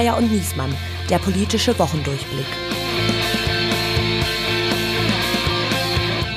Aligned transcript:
Geier 0.00 0.16
und 0.16 0.32
Niesmann, 0.32 0.74
der 1.10 1.18
politische 1.18 1.78
Wochendurchblick. 1.78 2.46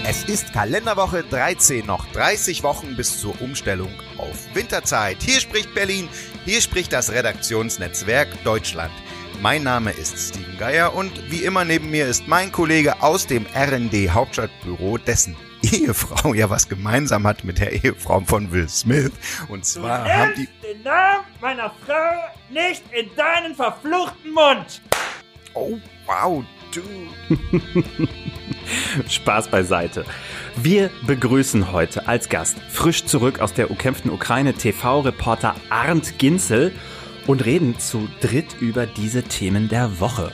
Es 0.06 0.26
ist 0.26 0.52
Kalenderwoche 0.52 1.24
13, 1.24 1.86
noch 1.86 2.06
30 2.12 2.62
Wochen 2.64 2.98
bis 2.98 3.22
zur 3.22 3.42
Umstellung 3.42 3.94
auf 4.18 4.54
Winterzeit. 4.54 5.24
Hier 5.24 5.40
spricht 5.40 5.74
Berlin, 5.74 6.10
hier 6.44 6.60
spricht 6.60 6.92
das 6.92 7.14
Redaktionsnetzwerk 7.14 8.28
Deutschland. 8.44 8.92
Mein 9.42 9.64
Name 9.64 9.92
ist 9.92 10.18
Steven 10.20 10.58
Geier 10.58 10.94
und 10.94 11.32
wie 11.32 11.46
immer 11.46 11.64
neben 11.64 11.90
mir 11.90 12.06
ist 12.06 12.28
mein 12.28 12.52
Kollege 12.52 13.02
aus 13.02 13.28
dem 13.28 13.46
RND 13.56 14.10
Hauptstadtbüro, 14.14 14.98
dessen 14.98 15.38
Ehefrau 15.64 16.34
ja 16.34 16.50
was 16.50 16.68
gemeinsam 16.70 17.26
hat 17.26 17.44
mit 17.44 17.60
der 17.60 17.72
Ehefrau 17.72 18.22
von 18.22 18.52
Will 18.52 18.70
Smith. 18.70 19.12
Und 19.48 19.66
zwar 19.66 20.04
du 20.04 20.14
haben 20.14 20.34
die. 20.36 20.48
den 20.62 20.84
Namen 20.84 21.26
meiner 21.42 21.72
Frau 21.86 22.14
nicht 22.50 22.84
in 22.92 23.10
deinen 23.16 23.56
verfluchten 23.56 24.34
Mund. 24.34 24.82
Oh, 25.54 25.78
wow, 26.06 26.44
du. 26.74 26.82
Spaß 29.10 29.50
beiseite. 29.50 30.06
Wir 30.56 30.90
begrüßen 31.06 31.72
heute 31.72 32.08
als 32.08 32.30
Gast 32.30 32.58
frisch 32.70 33.06
zurück 33.06 33.40
aus 33.40 33.54
der 33.54 33.72
umkämpften 33.72 34.12
Ukraine 34.12 34.54
TV-Reporter 34.54 35.56
Arndt 35.70 36.18
Ginzel 36.18 36.72
und 37.28 37.46
reden 37.46 37.80
zu 37.80 38.08
dritt 38.22 38.56
über 38.60 38.86
diese 38.86 39.24
Themen 39.24 39.70
der 39.70 40.00
Woche. 40.00 40.32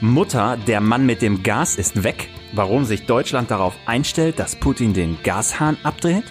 Mutter, 0.00 0.56
der 0.66 0.80
Mann 0.80 1.06
mit 1.06 1.22
dem 1.22 1.42
Gas 1.42 1.76
ist 1.76 2.02
weg. 2.02 2.28
Warum 2.56 2.84
sich 2.84 3.06
Deutschland 3.06 3.50
darauf 3.50 3.74
einstellt, 3.84 4.38
dass 4.38 4.54
Putin 4.54 4.92
den 4.92 5.18
Gashahn 5.24 5.76
abdreht? 5.82 6.22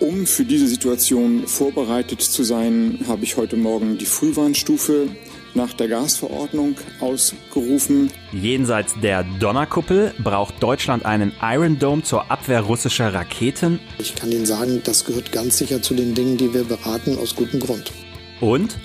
Um 0.00 0.24
für 0.24 0.46
diese 0.46 0.66
Situation 0.68 1.46
vorbereitet 1.46 2.22
zu 2.22 2.44
sein, 2.44 3.00
habe 3.06 3.24
ich 3.24 3.36
heute 3.36 3.58
Morgen 3.58 3.98
die 3.98 4.06
Frühwarnstufe 4.06 5.08
nach 5.52 5.74
der 5.74 5.88
Gasverordnung 5.88 6.76
ausgerufen. 7.00 8.10
Jenseits 8.32 8.94
der 9.02 9.24
Donnerkuppel 9.38 10.14
braucht 10.18 10.62
Deutschland 10.62 11.04
einen 11.04 11.32
Iron 11.42 11.78
Dome 11.78 12.02
zur 12.02 12.30
Abwehr 12.30 12.62
russischer 12.62 13.12
Raketen. 13.12 13.78
Ich 13.98 14.14
kann 14.14 14.32
Ihnen 14.32 14.46
sagen, 14.46 14.80
das 14.82 15.04
gehört 15.04 15.30
ganz 15.30 15.58
sicher 15.58 15.82
zu 15.82 15.92
den 15.92 16.14
Dingen, 16.14 16.38
die 16.38 16.54
wir 16.54 16.64
beraten, 16.64 17.18
aus 17.18 17.36
gutem 17.36 17.60
Grund. 17.60 17.92
Und 18.40 18.78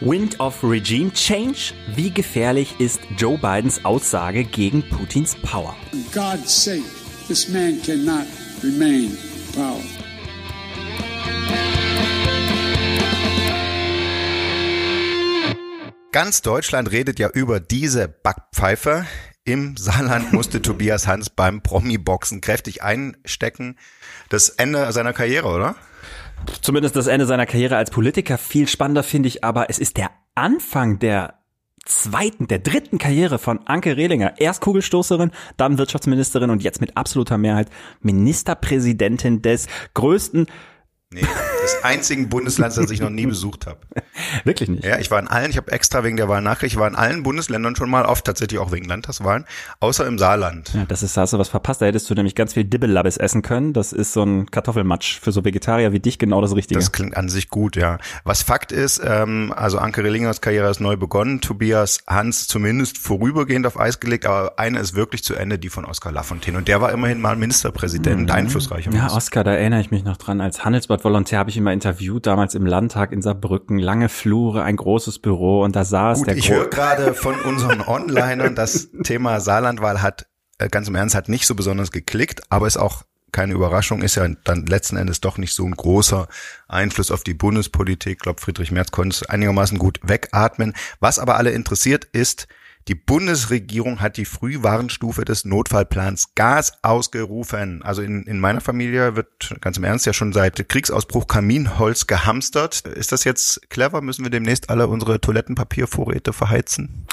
Wind 0.00 0.38
of 0.40 0.62
Regime 0.62 1.10
Change? 1.12 1.72
Wie 1.94 2.10
gefährlich 2.10 2.78
ist 2.78 3.00
Joe 3.16 3.38
Bidens 3.38 3.82
Aussage 3.84 4.44
gegen 4.44 4.82
Putins 4.90 5.34
Power? 5.36 5.74
God's 6.12 6.64
sake, 6.64 6.84
this 7.28 7.48
man 7.48 7.80
cannot 7.82 8.26
remain 8.62 9.16
power. 9.54 9.80
Ganz 16.12 16.42
Deutschland 16.42 16.92
redet 16.92 17.18
ja 17.18 17.30
über 17.30 17.60
diese 17.60 18.08
Backpfeife. 18.08 19.06
Im 19.44 19.76
Saarland 19.76 20.32
musste 20.32 20.60
Tobias 20.62 21.06
Hans 21.06 21.30
beim 21.30 21.62
Promi-Boxen 21.62 22.42
kräftig 22.42 22.82
einstecken. 22.82 23.78
Das 24.28 24.50
Ende 24.50 24.92
seiner 24.92 25.12
Karriere, 25.12 25.48
oder? 25.48 25.76
Zumindest 26.62 26.96
das 26.96 27.06
Ende 27.06 27.26
seiner 27.26 27.46
Karriere 27.46 27.76
als 27.76 27.90
Politiker. 27.90 28.38
Viel 28.38 28.68
spannender 28.68 29.02
finde 29.02 29.28
ich 29.28 29.44
aber, 29.44 29.70
es 29.70 29.78
ist 29.78 29.96
der 29.96 30.10
Anfang 30.34 30.98
der 30.98 31.34
zweiten, 31.84 32.48
der 32.48 32.58
dritten 32.58 32.98
Karriere 32.98 33.38
von 33.38 33.66
Anke 33.66 33.96
Rehlinger. 33.96 34.34
Erst 34.38 34.60
Kugelstoßerin, 34.60 35.30
dann 35.56 35.78
Wirtschaftsministerin 35.78 36.50
und 36.50 36.62
jetzt 36.62 36.80
mit 36.80 36.96
absoluter 36.96 37.38
Mehrheit 37.38 37.70
Ministerpräsidentin 38.00 39.42
des 39.42 39.68
größten 39.94 40.46
Nee, 41.10 41.20
des 41.20 41.84
einzigen 41.84 42.28
Bundeslands, 42.28 42.74
das 42.74 42.90
ich 42.90 43.00
noch 43.00 43.10
nie 43.10 43.26
besucht 43.26 43.66
habe. 43.66 43.78
Wirklich 44.44 44.68
nicht? 44.68 44.84
Ja, 44.84 44.98
ich 44.98 45.10
war 45.10 45.18
in 45.18 45.28
allen, 45.28 45.50
ich 45.50 45.56
habe 45.56 45.72
extra 45.72 46.04
wegen 46.04 46.16
der 46.16 46.28
Wahl 46.28 46.42
nachgekriegt, 46.42 46.72
ich 46.72 46.78
war 46.78 46.88
in 46.88 46.94
allen 46.94 47.22
Bundesländern 47.22 47.76
schon 47.76 47.90
mal, 47.90 48.04
oft 48.04 48.24
tatsächlich 48.24 48.60
auch 48.60 48.72
wegen 48.72 48.86
Landtagswahlen, 48.86 49.44
außer 49.80 50.06
im 50.06 50.18
Saarland. 50.18 50.72
Ja, 50.74 50.84
das 50.86 51.02
ist, 51.02 51.16
da 51.16 51.22
hast 51.22 51.32
du 51.32 51.38
was 51.38 51.48
verpasst, 51.48 51.82
da 51.82 51.86
hättest 51.86 52.08
du 52.10 52.14
nämlich 52.14 52.34
ganz 52.34 52.54
viel 52.54 52.64
Dibbelabbes 52.64 53.16
essen 53.16 53.42
können. 53.42 53.72
Das 53.72 53.92
ist 53.92 54.12
so 54.12 54.22
ein 54.22 54.50
Kartoffelmatsch 54.50 55.20
für 55.20 55.32
so 55.32 55.44
Vegetarier 55.44 55.92
wie 55.92 56.00
dich 56.00 56.18
genau 56.18 56.40
das 56.40 56.54
Richtige. 56.54 56.80
Das 56.80 56.92
klingt 56.92 57.16
an 57.16 57.28
sich 57.28 57.48
gut, 57.48 57.76
ja. 57.76 57.98
Was 58.24 58.42
Fakt 58.42 58.72
ist, 58.72 59.00
ähm, 59.04 59.52
also 59.56 59.78
Anke 59.78 60.02
Rellingers 60.02 60.40
Karriere 60.40 60.70
ist 60.70 60.80
neu 60.80 60.96
begonnen, 60.96 61.40
Tobias 61.40 61.98
Hans 62.06 62.46
zumindest 62.46 62.98
vorübergehend 62.98 63.66
auf 63.66 63.78
Eis 63.78 64.00
gelegt, 64.00 64.26
aber 64.26 64.58
eine 64.58 64.78
ist 64.78 64.94
wirklich 64.94 65.24
zu 65.24 65.34
Ende, 65.34 65.58
die 65.58 65.68
von 65.68 65.84
Oskar 65.84 66.12
Lafontaine. 66.12 66.58
Und 66.58 66.68
der 66.68 66.80
war 66.80 66.92
immerhin 66.92 67.20
mal 67.20 67.36
Ministerpräsident, 67.36 68.28
mhm. 68.28 68.30
einflussreicher. 68.30 68.92
Ja, 68.92 69.12
Oskar, 69.12 69.44
da 69.44 69.52
erinnere 69.52 69.80
ich 69.80 69.90
mich 69.90 70.04
noch 70.04 70.16
dran. 70.16 70.40
Als 70.40 70.64
Handelsblatt-Volontär 70.64 71.38
habe 71.38 71.50
ich 71.50 71.56
immer 71.56 71.72
interviewt, 71.72 72.26
damals 72.26 72.54
im 72.54 72.66
Landtag 72.66 73.12
in 73.12 73.22
Saarbrücken, 73.22 73.78
lange 73.78 74.08
Flure, 74.16 74.62
ein 74.62 74.76
großes 74.76 75.20
Büro 75.20 75.62
und 75.62 75.76
da 75.76 75.84
saß 75.84 76.18
Gut, 76.18 76.26
der 76.28 76.36
ich 76.36 76.50
höre 76.50 76.68
gerade 76.68 77.14
von 77.14 77.38
unseren 77.40 77.80
Onlinern, 77.86 78.54
das 78.54 78.88
Thema 79.04 79.40
Saarlandwahl 79.40 80.02
hat, 80.02 80.26
äh, 80.58 80.68
ganz 80.68 80.88
im 80.88 80.94
Ernst, 80.94 81.14
hat 81.14 81.28
nicht 81.28 81.46
so 81.46 81.54
besonders 81.54 81.92
geklickt, 81.92 82.42
aber 82.48 82.66
ist 82.66 82.76
auch 82.76 83.02
keine 83.32 83.52
Überraschung, 83.52 84.02
ist 84.02 84.14
ja 84.14 84.26
dann 84.44 84.66
letzten 84.66 84.96
Endes 84.96 85.20
doch 85.20 85.36
nicht 85.36 85.52
so 85.52 85.64
ein 85.66 85.72
großer 85.72 86.26
Einfluss 86.68 87.10
auf 87.10 87.22
die 87.22 87.34
Bundespolitik. 87.34 88.14
Ich 88.14 88.18
glaube, 88.18 88.40
Friedrich 88.40 88.70
Merz 88.70 88.92
konnte 88.92 89.14
es 89.14 89.22
einigermaßen 89.28 89.76
gut 89.76 90.00
wegatmen. 90.02 90.72
Was 91.00 91.18
aber 91.18 91.36
alle 91.36 91.50
interessiert 91.50 92.04
ist, 92.04 92.48
die 92.88 92.94
Bundesregierung 92.94 94.00
hat 94.00 94.16
die 94.16 94.24
Frühwarnstufe 94.24 95.24
des 95.24 95.44
Notfallplans 95.44 96.34
Gas 96.36 96.72
ausgerufen. 96.82 97.82
Also 97.82 98.02
in, 98.02 98.22
in 98.24 98.38
meiner 98.38 98.60
Familie 98.60 99.16
wird 99.16 99.56
ganz 99.60 99.76
im 99.76 99.82
Ernst 99.82 100.06
ja 100.06 100.12
schon 100.12 100.32
seit 100.32 100.68
Kriegsausbruch 100.68 101.26
Kaminholz 101.26 102.06
gehamstert. 102.06 102.82
Ist 102.86 103.10
das 103.10 103.24
jetzt 103.24 103.68
clever? 103.70 104.02
Müssen 104.02 104.24
wir 104.24 104.30
demnächst 104.30 104.70
alle 104.70 104.86
unsere 104.86 105.20
Toilettenpapiervorräte 105.20 106.32
verheizen? 106.32 107.06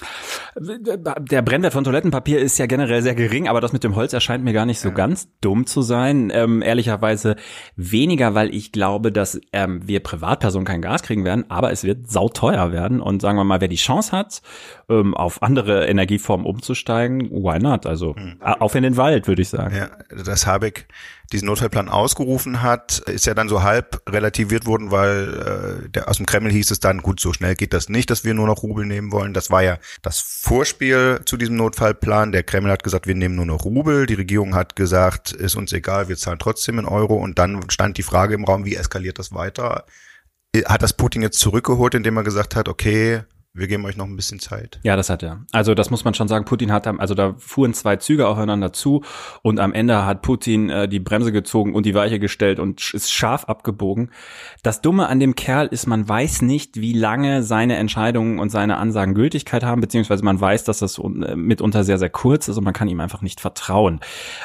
Der 0.56 1.42
Brennwert 1.42 1.74
von 1.74 1.84
Toilettenpapier 1.84 2.40
ist 2.40 2.60
ja 2.60 2.68
generell 2.68 3.02
sehr 3.02 3.16
gering, 3.16 3.48
aber 3.48 3.60
das 3.60 3.74
mit 3.74 3.84
dem 3.84 3.96
Holz 3.96 4.14
erscheint 4.14 4.44
mir 4.44 4.54
gar 4.54 4.68
nicht 4.68 4.80
so 4.80 4.90
ja. 4.90 4.94
ganz 4.94 5.28
dumm 5.42 5.66
zu 5.66 5.82
sein. 5.82 6.32
Ähm, 6.32 6.62
ehrlicherweise 6.62 7.36
weniger, 7.76 8.36
weil 8.36 8.54
ich 8.54 8.72
glaube, 8.72 9.12
dass 9.12 9.42
ähm, 9.52 9.88
wir 9.88 10.02
Privatpersonen 10.02 10.68
kein 10.68 10.84
Gas 10.84 11.02
kriegen 11.02 11.26
werden, 11.26 11.46
aber 11.50 11.72
es 11.72 11.84
wird 11.84 12.12
sauteuer 12.12 12.72
werden. 12.72 13.02
Und 13.02 13.24
sagen 13.24 13.40
wir 13.40 13.44
mal, 13.44 13.60
wer 13.60 13.68
die 13.68 13.76
Chance 13.76 14.12
hat, 14.12 14.44
ähm, 14.88 15.16
auf 15.16 15.42
andere 15.42 15.63
Energieformen 15.72 16.46
umzusteigen, 16.46 17.30
why 17.32 17.60
not? 17.60 17.86
Also 17.86 18.16
hm. 18.16 18.42
auf 18.42 18.76
in 18.76 18.84
den 18.84 18.98
Wald, 18.98 19.28
würde 19.28 19.42
ich 19.42 19.50
sagen. 19.50 19.76
Ja, 19.76 19.90
dass 20.24 20.46
Habeck 20.46 20.88
diesen 21.32 21.48
Notfallplan 21.48 21.90
ausgerufen 21.90 22.62
hat, 22.62 23.00
ist 23.00 23.26
ja 23.26 23.34
dann 23.34 23.50
so 23.50 23.64
halb 23.64 24.02
relativiert 24.08 24.66
worden, 24.66 24.92
weil 24.92 25.86
äh, 25.86 25.90
der, 25.90 26.10
aus 26.10 26.18
dem 26.18 26.26
Kreml 26.26 26.52
hieß 26.52 26.72
es 26.72 26.80
dann, 26.80 27.02
gut, 27.02 27.20
so 27.20 27.34
schnell 27.34 27.56
geht 27.56 27.74
das 27.74 27.90
nicht, 27.90 28.10
dass 28.10 28.24
wir 28.24 28.34
nur 28.34 28.48
noch 28.48 28.62
Rubel 28.64 28.86
nehmen 28.86 29.12
wollen. 29.12 29.34
Das 29.34 29.50
war 29.50 29.64
ja 29.64 29.78
das 30.02 30.20
Vorspiel 30.20 31.22
zu 31.26 31.38
diesem 31.38 31.56
Notfallplan. 31.56 32.32
Der 32.32 32.44
Kreml 32.44 32.72
hat 32.72 32.84
gesagt, 32.84 33.08
wir 33.08 33.16
nehmen 33.16 33.36
nur 33.36 33.46
noch 33.46 33.66
Rubel. 33.66 34.06
Die 34.06 34.14
Regierung 34.14 34.54
hat 34.54 34.76
gesagt, 34.76 35.32
ist 35.32 35.56
uns 35.56 35.74
egal, 35.74 36.08
wir 36.08 36.18
zahlen 36.18 36.40
trotzdem 36.40 36.80
in 36.80 36.86
Euro. 36.86 37.16
Und 37.16 37.40
dann 37.40 37.70
stand 37.70 37.98
die 37.98 38.04
Frage 38.04 38.36
im 38.36 38.46
Raum, 38.46 38.66
wie 38.66 38.76
eskaliert 38.76 39.18
das 39.18 39.34
weiter? 39.34 39.86
Hat 40.66 40.84
das 40.84 40.94
Putin 40.94 41.24
jetzt 41.24 41.40
zurückgeholt, 41.40 41.96
indem 41.96 42.18
er 42.18 42.24
gesagt 42.24 42.56
hat, 42.56 42.70
okay, 42.70 43.24
wir 43.56 43.68
geben 43.68 43.86
euch 43.86 43.98
noch 43.98 44.08
ein 44.08 44.16
bisschen 44.16 44.40
Zeit. 44.40 44.80
Ja, 44.82 44.96
das 44.96 45.12
hat 45.12 45.22
er. 45.22 45.46
Also 45.52 45.76
das 45.76 45.92
muss 45.92 46.04
man 46.04 46.16
schon 46.16 46.28
sagen. 46.28 46.46
Putin 46.46 46.72
hat, 46.72 46.88
also 46.88 47.14
da 47.14 47.36
fuhren 47.38 47.76
zwei 47.76 47.98
Züge 47.98 48.28
aufeinander 48.28 48.74
zu 48.74 49.04
und 49.44 49.60
am 49.60 49.74
Ende 49.74 50.08
hat 50.08 50.24
Putin 50.24 50.72
äh, 50.72 50.88
die 50.88 51.00
Bremse 51.00 51.32
gezogen 51.32 51.76
und 51.76 51.86
die 51.86 51.94
Weiche 51.94 52.18
gestellt 52.18 52.60
und 52.60 52.94
ist 52.96 53.12
scharf 53.12 53.46
abgebogen. 53.46 54.10
Das 54.64 54.82
Dumme 54.82 55.08
an 55.08 55.20
dem 55.20 55.36
Kerl 55.36 55.68
ist, 55.68 55.86
man 55.86 56.10
weiß 56.10 56.42
nicht, 56.42 56.78
wie 56.78 56.94
lange 56.94 57.44
seine 57.44 57.76
Entscheidungen 57.76 58.40
und 58.40 58.50
seine 58.50 58.78
Ansagen 58.78 59.14
Gültigkeit 59.14 59.64
haben, 59.64 59.82
beziehungsweise 59.82 60.26
man 60.26 60.42
weiß, 60.42 60.64
dass 60.64 60.80
das 60.80 60.98
äh, 60.98 61.36
mitunter 61.36 61.84
sehr, 61.84 62.00
sehr 62.00 62.10
kurz 62.10 62.48
ist 62.48 62.58
und 62.58 62.64
man 62.64 62.74
kann 62.74 62.88
ihm 62.88 63.02
einfach 63.02 63.22
nicht 63.22 63.40
vertrauen. 63.40 64.00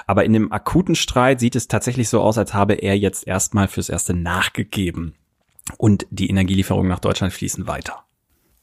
Aber 0.07 0.27
in 0.27 0.35
dem 0.35 0.53
akuten 0.53 0.95
Streit 0.95 1.41
sieht 1.41 1.57
es 1.57 1.67
tatsächlich 1.67 2.11
so 2.11 2.21
aus, 2.21 2.37
als 2.37 2.53
habe 2.53 2.75
er 2.75 2.99
jetzt 2.99 3.27
erstmal 3.27 3.69
fürs 3.69 3.89
Erste 3.89 4.13
nachgegeben. 4.13 5.15
Und 5.79 6.07
die 6.11 6.29
Energielieferungen 6.29 6.89
nach 6.89 6.99
Deutschland 6.99 7.33
fließen 7.33 7.67
weiter 7.67 8.05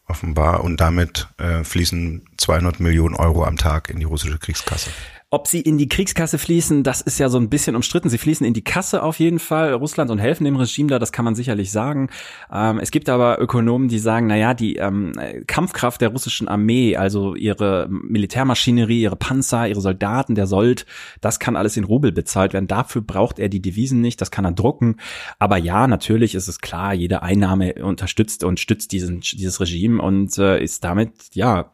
offenbar. 0.07 0.63
Und 0.63 0.80
damit 0.81 1.28
äh, 1.38 1.63
fließen 1.63 2.28
200 2.38 2.80
Millionen 2.80 3.16
Euro 3.16 3.46
am 3.46 3.57
Tag 3.57 3.90
in 3.90 4.00
die 4.00 4.06
russische 4.06 4.38
Kriegskasse. 4.38 4.90
Ob 5.36 5.48
sie 5.48 5.60
in 5.60 5.78
die 5.78 5.90
Kriegskasse 5.90 6.38
fließen, 6.38 6.84
das 6.84 7.02
ist 7.02 7.20
ja 7.20 7.28
so 7.28 7.38
ein 7.38 7.50
bisschen 7.50 7.76
umstritten. 7.76 8.08
Sie 8.08 8.18
fließen 8.18 8.48
in 8.48 8.54
die 8.54 8.64
Kasse 8.64 9.04
auf 9.04 9.20
jeden 9.20 9.40
Fall 9.40 9.74
Russlands 9.74 10.10
und 10.10 10.18
helfen 10.18 10.46
dem 10.46 10.56
Regime 10.56 10.88
da, 10.88 10.98
das 10.98 11.12
kann 11.12 11.26
man 11.26 11.36
sicherlich 11.36 11.74
sagen. 11.74 12.10
Ähm, 12.50 12.80
es 12.80 12.90
gibt 12.90 13.10
aber 13.10 13.42
Ökonomen, 13.42 13.90
die 13.90 14.00
sagen, 14.00 14.28
na 14.28 14.38
ja, 14.38 14.54
die 14.54 14.78
ähm, 14.78 15.12
Kampfkraft 15.46 16.00
der 16.00 16.08
russischen 16.08 16.48
Armee, 16.48 16.96
also 16.96 17.36
ihre 17.36 17.86
Militärmaschinerie, 17.90 19.02
ihre 19.02 19.18
Panzer, 19.18 19.68
ihre 19.68 19.82
Soldaten, 19.82 20.36
der 20.36 20.48
Sold, 20.48 20.86
das 21.20 21.38
kann 21.38 21.58
alles 21.58 21.76
in 21.76 21.84
Rubel 21.84 22.14
bezahlt 22.14 22.54
werden. 22.54 22.68
Dafür 22.68 23.02
braucht 23.02 23.38
er 23.38 23.50
die 23.50 23.62
Devisen 23.62 24.00
nicht, 24.00 24.22
das 24.22 24.32
kann 24.32 24.46
er 24.46 24.54
drucken. 24.54 25.02
Aber 25.38 25.58
ja, 25.58 25.86
natürlich 25.88 26.34
ist 26.34 26.48
es 26.48 26.60
klar, 26.60 26.94
jede 26.94 27.24
Einnahme 27.24 27.74
unterstützt 27.84 28.46
und 28.46 28.62
stützt 28.62 28.94
diesen, 28.94 29.20
dieses 29.20 29.60
Regime 29.60 30.02
und 30.02 30.38
äh, 30.38 30.64
ist 30.64 30.86
damit, 30.86 31.12
ja, 31.34 31.74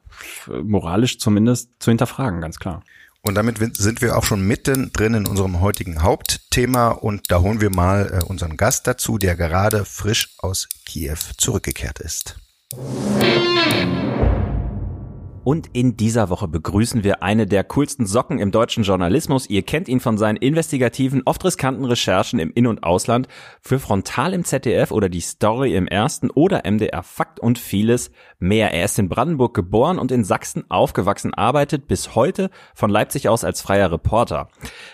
moralisch 0.64 1.20
zumindest 1.20 1.72
zu 1.78 1.92
hinterfragen, 1.92 2.42
ganz 2.42 2.58
klar. 2.58 2.82
Und 3.24 3.36
damit 3.36 3.78
sind 3.78 4.02
wir 4.02 4.18
auch 4.18 4.24
schon 4.24 4.42
mitten 4.42 4.92
drin 4.94 5.14
in 5.14 5.28
unserem 5.28 5.62
heutigen 5.62 6.02
Hauptthema 6.02 6.90
und 6.90 7.30
da 7.30 7.42
holen 7.42 7.62
wir 7.62 7.70
mal 7.70 8.20
äh, 8.22 8.26
unseren 8.26 8.58
Gast 8.58 8.88
dazu, 8.88 9.20
der 9.20 9.36
gerade 9.36 9.86
frisch 9.86 10.30
aus 10.40 10.68
Kiew 10.86 11.18
zurückgekehrt 11.38 12.00
ist. 12.00 12.38
Und 15.44 15.70
in 15.74 15.98
dieser 15.98 16.30
Woche 16.30 16.48
begrüßen 16.48 17.04
wir 17.04 17.24
eine 17.24 17.48
der 17.48 17.64
coolsten 17.64 18.06
Socken 18.06 18.38
im 18.38 18.52
deutschen 18.52 18.84
Journalismus. 18.84 19.50
Ihr 19.50 19.64
kennt 19.64 19.88
ihn 19.88 20.00
von 20.00 20.20
seinen 20.20 20.36
investigativen, 20.36 21.24
oft 21.26 21.44
riskanten 21.44 21.86
Recherchen 21.86 22.38
im 22.40 22.52
In- 22.54 22.68
und 22.68 22.84
Ausland 22.84 23.28
für 23.60 23.80
Frontal 23.80 24.34
im 24.34 24.44
ZDF 24.44 24.92
oder 24.92 25.10
die 25.10 25.22
Story 25.22 25.76
im 25.76 25.88
Ersten 25.88 26.30
oder 26.30 26.62
MDR 26.64 27.02
Fakt 27.02 27.40
und 27.40 27.58
vieles 27.58 28.12
mehr. 28.38 28.72
Er 28.72 28.86
ist 28.86 29.00
in 29.00 29.10
Brandenburg 29.10 29.56
geboren 29.56 29.98
und 29.98 30.12
in 30.12 30.24
Sachsen 30.24 30.70
aufgewachsen, 30.70 31.34
arbeitet 31.34 31.88
bis 31.88 32.14
heute 32.14 32.52
von 32.76 32.92
Leipzig 32.92 33.28
aus 33.28 33.44
als 33.44 33.62
freier 33.62 33.92
Reporter. 33.92 34.50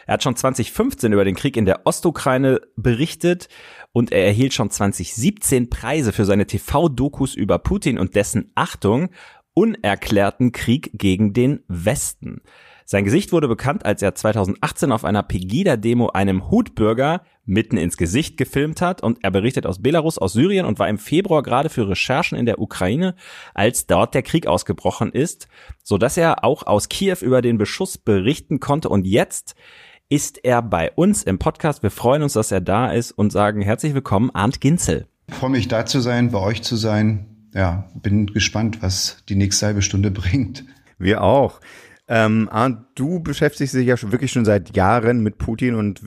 Er 0.05 0.13
hat 0.13 0.23
schon 0.23 0.37
2015 0.37 1.11
über 1.11 1.25
den 1.25 1.35
Krieg 1.35 1.57
in 1.57 1.65
der 1.65 1.85
Ostukraine 1.85 2.61
berichtet 2.77 3.49
und 3.91 4.11
er 4.11 4.25
erhielt 4.25 4.53
schon 4.53 4.69
2017 4.69 5.69
Preise 5.69 6.13
für 6.13 6.23
seine 6.23 6.45
TV-Dokus 6.45 7.35
über 7.35 7.57
Putin 7.59 7.97
und 7.97 8.15
dessen 8.15 8.51
Achtung 8.55 9.09
unerklärten 9.57 10.51
Krieg 10.51 10.91
gegen 10.93 11.33
den 11.33 11.61
Westen. 11.67 12.41
Sein 12.85 13.05
Gesicht 13.05 13.31
wurde 13.31 13.47
bekannt, 13.47 13.87
als 13.87 14.03
er 14.03 14.13
2018 14.13 14.91
auf 14.91 15.03
einer 15.03 15.23
Pegida-Demo 15.23 16.09
einem 16.09 16.51
Hutbürger 16.51 17.23
mitten 17.43 17.75
ins 17.75 17.97
Gesicht 17.97 18.37
gefilmt 18.37 18.81
hat 18.81 19.01
und 19.01 19.17
er 19.23 19.31
berichtet 19.31 19.65
aus 19.65 19.81
Belarus, 19.81 20.19
aus 20.19 20.33
Syrien 20.33 20.67
und 20.67 20.77
war 20.77 20.87
im 20.87 20.99
Februar 20.99 21.41
gerade 21.41 21.69
für 21.69 21.89
Recherchen 21.89 22.37
in 22.37 22.45
der 22.45 22.61
Ukraine, 22.61 23.15
als 23.55 23.87
dort 23.87 24.13
der 24.13 24.21
Krieg 24.21 24.45
ausgebrochen 24.45 25.11
ist, 25.11 25.47
so 25.83 25.97
dass 25.97 26.17
er 26.17 26.43
auch 26.43 26.67
aus 26.67 26.87
Kiew 26.87 27.17
über 27.21 27.41
den 27.41 27.57
Beschuss 27.57 27.97
berichten 27.97 28.59
konnte 28.59 28.89
und 28.89 29.07
jetzt 29.07 29.55
ist 30.07 30.45
er 30.45 30.61
bei 30.61 30.91
uns 30.91 31.23
im 31.23 31.39
Podcast. 31.39 31.81
Wir 31.81 31.91
freuen 31.91 32.21
uns, 32.21 32.33
dass 32.33 32.51
er 32.51 32.61
da 32.61 32.91
ist 32.91 33.11
und 33.11 33.31
sagen 33.31 33.63
herzlich 33.63 33.95
willkommen, 33.95 34.29
Arndt 34.35 34.61
Ginzel. 34.61 35.07
Ich 35.27 35.33
freue 35.33 35.49
mich 35.49 35.67
da 35.67 35.87
zu 35.87 35.99
sein, 35.99 36.29
bei 36.29 36.39
euch 36.39 36.61
zu 36.61 36.75
sein 36.75 37.36
ja, 37.57 37.89
bin 37.95 38.27
gespannt, 38.27 38.81
was 38.81 39.23
die 39.27 39.35
nächste 39.35 39.65
halbe 39.65 39.81
Stunde 39.81 40.11
bringt. 40.11 40.63
Wir 40.99 41.23
auch. 41.23 41.59
Ähm, 42.09 42.49
du 42.95 43.19
beschäftigst 43.19 43.73
dich 43.73 43.85
ja 43.85 43.97
schon 43.97 44.13
wirklich 44.13 44.31
schon 44.31 44.45
seit 44.45 44.77
Jahren 44.77 45.21
mit 45.23 45.39
Putin 45.39 45.75
und 45.75 46.01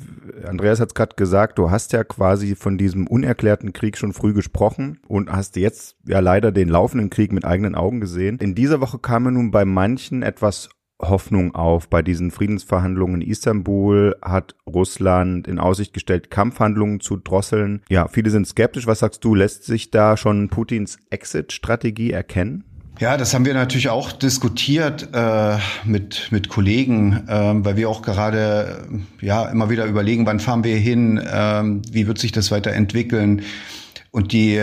Andreas 0.46 0.80
hat 0.80 0.88
es 0.88 0.94
gerade 0.94 1.14
gesagt, 1.14 1.58
du 1.58 1.70
hast 1.70 1.92
ja 1.92 2.04
quasi 2.04 2.54
von 2.54 2.78
diesem 2.78 3.06
unerklärten 3.06 3.74
Krieg 3.74 3.98
schon 3.98 4.14
früh 4.14 4.32
gesprochen 4.32 5.00
und 5.08 5.30
hast 5.30 5.56
jetzt 5.56 5.96
ja 6.06 6.20
leider 6.20 6.52
den 6.52 6.70
laufenden 6.70 7.10
Krieg 7.10 7.32
mit 7.32 7.44
eigenen 7.44 7.74
Augen 7.74 8.00
gesehen. 8.00 8.38
In 8.38 8.54
dieser 8.54 8.80
Woche 8.80 8.98
kam 8.98 9.26
ja 9.26 9.30
nun 9.32 9.50
bei 9.50 9.66
manchen 9.66 10.22
etwas 10.22 10.70
Hoffnung 11.00 11.54
auf. 11.54 11.88
Bei 11.88 12.02
diesen 12.02 12.30
Friedensverhandlungen 12.30 13.22
in 13.22 13.28
Istanbul 13.28 14.16
hat 14.22 14.54
Russland 14.66 15.48
in 15.48 15.58
Aussicht 15.58 15.92
gestellt, 15.92 16.30
Kampfhandlungen 16.30 17.00
zu 17.00 17.16
drosseln. 17.16 17.82
Ja, 17.88 18.08
viele 18.08 18.30
sind 18.30 18.46
skeptisch. 18.46 18.86
Was 18.86 19.00
sagst 19.00 19.24
du? 19.24 19.34
Lässt 19.34 19.64
sich 19.64 19.90
da 19.90 20.16
schon 20.16 20.48
Putins 20.48 20.98
Exit-Strategie 21.10 22.10
erkennen? 22.12 22.64
Ja, 22.98 23.16
das 23.16 23.32
haben 23.32 23.46
wir 23.46 23.54
natürlich 23.54 23.88
auch 23.88 24.12
diskutiert 24.12 25.08
äh, 25.14 25.56
mit 25.84 26.28
mit 26.30 26.50
Kollegen, 26.50 27.24
äh, 27.28 27.64
weil 27.64 27.76
wir 27.76 27.88
auch 27.88 28.02
gerade 28.02 28.84
ja 29.22 29.48
immer 29.48 29.70
wieder 29.70 29.86
überlegen, 29.86 30.26
wann 30.26 30.38
fahren 30.38 30.64
wir 30.64 30.76
hin, 30.76 31.16
äh, 31.16 31.62
wie 31.90 32.06
wird 32.06 32.18
sich 32.18 32.30
das 32.30 32.50
weiterentwickeln 32.50 33.40
und 34.10 34.32
die 34.32 34.60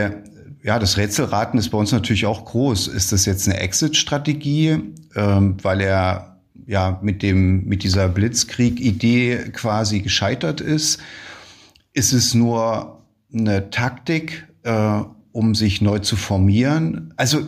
ja, 0.64 0.80
das 0.80 0.98
Rätselraten 0.98 1.60
ist 1.60 1.70
bei 1.70 1.78
uns 1.78 1.92
natürlich 1.92 2.26
auch 2.26 2.46
groß. 2.46 2.88
Ist 2.88 3.12
das 3.12 3.26
jetzt 3.26 3.48
eine 3.48 3.60
Exit-Strategie, 3.60 4.80
ähm, 5.16 5.58
weil 5.62 5.82
er 5.82 6.40
ja 6.66 7.00
mit 7.02 7.24
dem 7.24 7.66
mit 7.66 7.84
dieser 7.84 8.10
Blitzkrieg-Idee 8.10 9.52
quasi 9.54 10.02
gescheitert 10.02 10.62
ist? 10.62 11.00
Ist 11.94 12.14
es 12.14 12.34
nur 12.34 13.02
eine 13.34 13.70
Taktik, 13.70 14.48
äh, 14.64 15.02
um 15.32 15.56
sich 15.56 15.82
neu 15.82 16.00
zu 16.00 16.16
formieren? 16.16 17.14
Also 17.18 17.42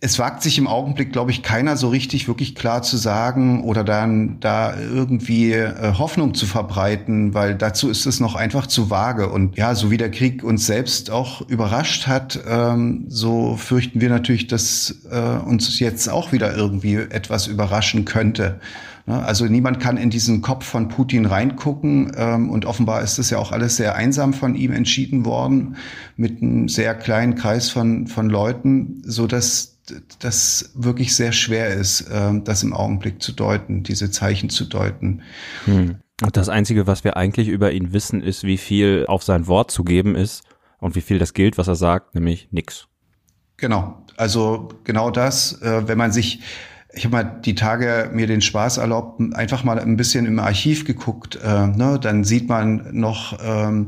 es 0.00 0.18
wagt 0.18 0.42
sich 0.42 0.58
im 0.58 0.66
Augenblick, 0.66 1.12
glaube 1.12 1.30
ich, 1.30 1.42
keiner 1.42 1.76
so 1.76 1.88
richtig 1.88 2.28
wirklich 2.28 2.54
klar 2.54 2.82
zu 2.82 2.96
sagen 2.96 3.64
oder 3.64 3.84
dann 3.84 4.38
da 4.40 4.76
irgendwie 4.78 5.52
äh, 5.52 5.94
Hoffnung 5.98 6.34
zu 6.34 6.46
verbreiten, 6.46 7.34
weil 7.34 7.54
dazu 7.54 7.88
ist 7.88 8.06
es 8.06 8.20
noch 8.20 8.34
einfach 8.34 8.66
zu 8.66 8.90
vage. 8.90 9.28
Und 9.28 9.56
ja, 9.56 9.74
so 9.74 9.90
wie 9.90 9.96
der 9.96 10.10
Krieg 10.10 10.42
uns 10.42 10.66
selbst 10.66 11.10
auch 11.10 11.42
überrascht 11.48 12.06
hat, 12.06 12.40
ähm, 12.48 13.04
so 13.08 13.56
fürchten 13.56 14.00
wir 14.00 14.08
natürlich, 14.08 14.46
dass 14.46 15.02
äh, 15.10 15.18
uns 15.18 15.78
jetzt 15.78 16.08
auch 16.08 16.32
wieder 16.32 16.56
irgendwie 16.56 16.96
etwas 16.96 17.46
überraschen 17.46 18.04
könnte. 18.04 18.60
Ne? 19.06 19.22
Also 19.24 19.46
niemand 19.46 19.80
kann 19.80 19.96
in 19.96 20.10
diesen 20.10 20.42
Kopf 20.42 20.64
von 20.64 20.88
Putin 20.88 21.26
reingucken 21.26 22.12
ähm, 22.16 22.50
und 22.50 22.66
offenbar 22.66 23.02
ist 23.02 23.18
das 23.18 23.30
ja 23.30 23.38
auch 23.38 23.52
alles 23.52 23.76
sehr 23.76 23.94
einsam 23.94 24.32
von 24.32 24.54
ihm 24.54 24.72
entschieden 24.72 25.24
worden 25.24 25.76
mit 26.16 26.40
einem 26.42 26.68
sehr 26.68 26.94
kleinen 26.94 27.34
Kreis 27.34 27.70
von 27.70 28.06
von 28.06 28.28
Leuten, 28.28 29.02
so 29.04 29.26
dass 29.26 29.72
das 30.20 30.70
wirklich 30.74 31.14
sehr 31.16 31.32
schwer 31.32 31.74
ist, 31.74 32.06
ähm, 32.12 32.44
das 32.44 32.62
im 32.62 32.72
Augenblick 32.72 33.22
zu 33.22 33.32
deuten, 33.32 33.82
diese 33.82 34.10
Zeichen 34.10 34.48
zu 34.48 34.64
deuten. 34.64 35.22
Hm. 35.64 35.96
Und 36.22 36.36
das 36.36 36.48
Einzige, 36.48 36.86
was 36.86 37.02
wir 37.02 37.16
eigentlich 37.16 37.48
über 37.48 37.72
ihn 37.72 37.92
wissen, 37.92 38.22
ist, 38.22 38.44
wie 38.44 38.58
viel 38.58 39.06
auf 39.08 39.24
sein 39.24 39.48
Wort 39.48 39.72
zu 39.72 39.82
geben 39.82 40.14
ist 40.14 40.44
und 40.78 40.94
wie 40.94 41.00
viel 41.00 41.18
das 41.18 41.34
gilt, 41.34 41.58
was 41.58 41.66
er 41.66 41.74
sagt, 41.74 42.14
nämlich 42.14 42.48
nix. 42.52 42.86
Genau, 43.56 44.04
also 44.16 44.68
genau 44.84 45.10
das, 45.10 45.60
äh, 45.62 45.86
wenn 45.88 45.98
man 45.98 46.12
sich 46.12 46.40
ich 46.94 47.04
habe 47.04 47.16
mal 47.16 47.24
die 47.24 47.54
Tage 47.54 48.10
mir 48.12 48.26
den 48.26 48.40
Spaß 48.40 48.78
erlaubt, 48.78 49.20
einfach 49.34 49.64
mal 49.64 49.78
ein 49.78 49.96
bisschen 49.96 50.26
im 50.26 50.38
Archiv 50.38 50.84
geguckt. 50.84 51.38
Äh, 51.42 51.66
ne? 51.68 51.98
Dann 52.00 52.24
sieht 52.24 52.48
man 52.48 52.88
noch, 52.92 53.38
ähm, 53.42 53.86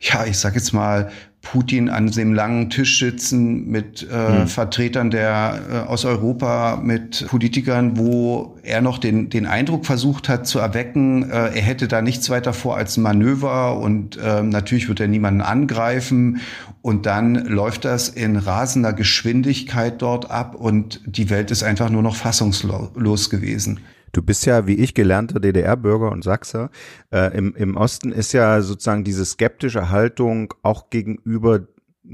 ja, 0.00 0.24
ich 0.24 0.38
sag 0.38 0.54
jetzt 0.54 0.72
mal, 0.72 1.10
Putin 1.52 1.88
an 1.88 2.10
dem 2.10 2.34
langen 2.34 2.68
Tisch 2.70 2.98
sitzen 2.98 3.68
mit 3.68 4.06
äh, 4.10 4.40
mhm. 4.40 4.46
Vertretern 4.48 5.10
der 5.10 5.60
äh, 5.70 5.88
aus 5.88 6.04
Europa, 6.04 6.80
mit 6.82 7.26
Politikern, 7.28 7.96
wo 7.96 8.56
er 8.62 8.82
noch 8.82 8.98
den 8.98 9.30
den 9.30 9.46
Eindruck 9.46 9.86
versucht 9.86 10.28
hat 10.28 10.46
zu 10.46 10.58
erwecken, 10.58 11.30
äh, 11.30 11.54
er 11.54 11.62
hätte 11.62 11.88
da 11.88 12.02
nichts 12.02 12.28
weiter 12.28 12.52
vor 12.52 12.76
als 12.76 12.96
ein 12.96 13.02
Manöver 13.02 13.78
und 13.78 14.18
äh, 14.18 14.42
natürlich 14.42 14.88
wird 14.88 15.00
er 15.00 15.08
niemanden 15.08 15.40
angreifen 15.40 16.40
und 16.82 17.06
dann 17.06 17.34
läuft 17.46 17.84
das 17.84 18.08
in 18.08 18.36
rasender 18.36 18.92
Geschwindigkeit 18.92 20.02
dort 20.02 20.30
ab 20.30 20.54
und 20.54 21.00
die 21.06 21.30
Welt 21.30 21.50
ist 21.50 21.62
einfach 21.62 21.90
nur 21.90 22.02
noch 22.02 22.16
fassungslos 22.16 23.30
gewesen. 23.30 23.80
Du 24.12 24.22
bist 24.22 24.46
ja, 24.46 24.66
wie 24.66 24.74
ich, 24.74 24.94
gelernter 24.94 25.40
DDR-Bürger 25.40 26.10
und 26.10 26.24
Sachser. 26.24 26.70
Äh, 27.10 27.36
im, 27.36 27.54
Im 27.54 27.76
Osten 27.76 28.12
ist 28.12 28.32
ja 28.32 28.60
sozusagen 28.60 29.04
diese 29.04 29.24
skeptische 29.24 29.90
Haltung 29.90 30.54
auch 30.62 30.90
gegenüber 30.90 31.66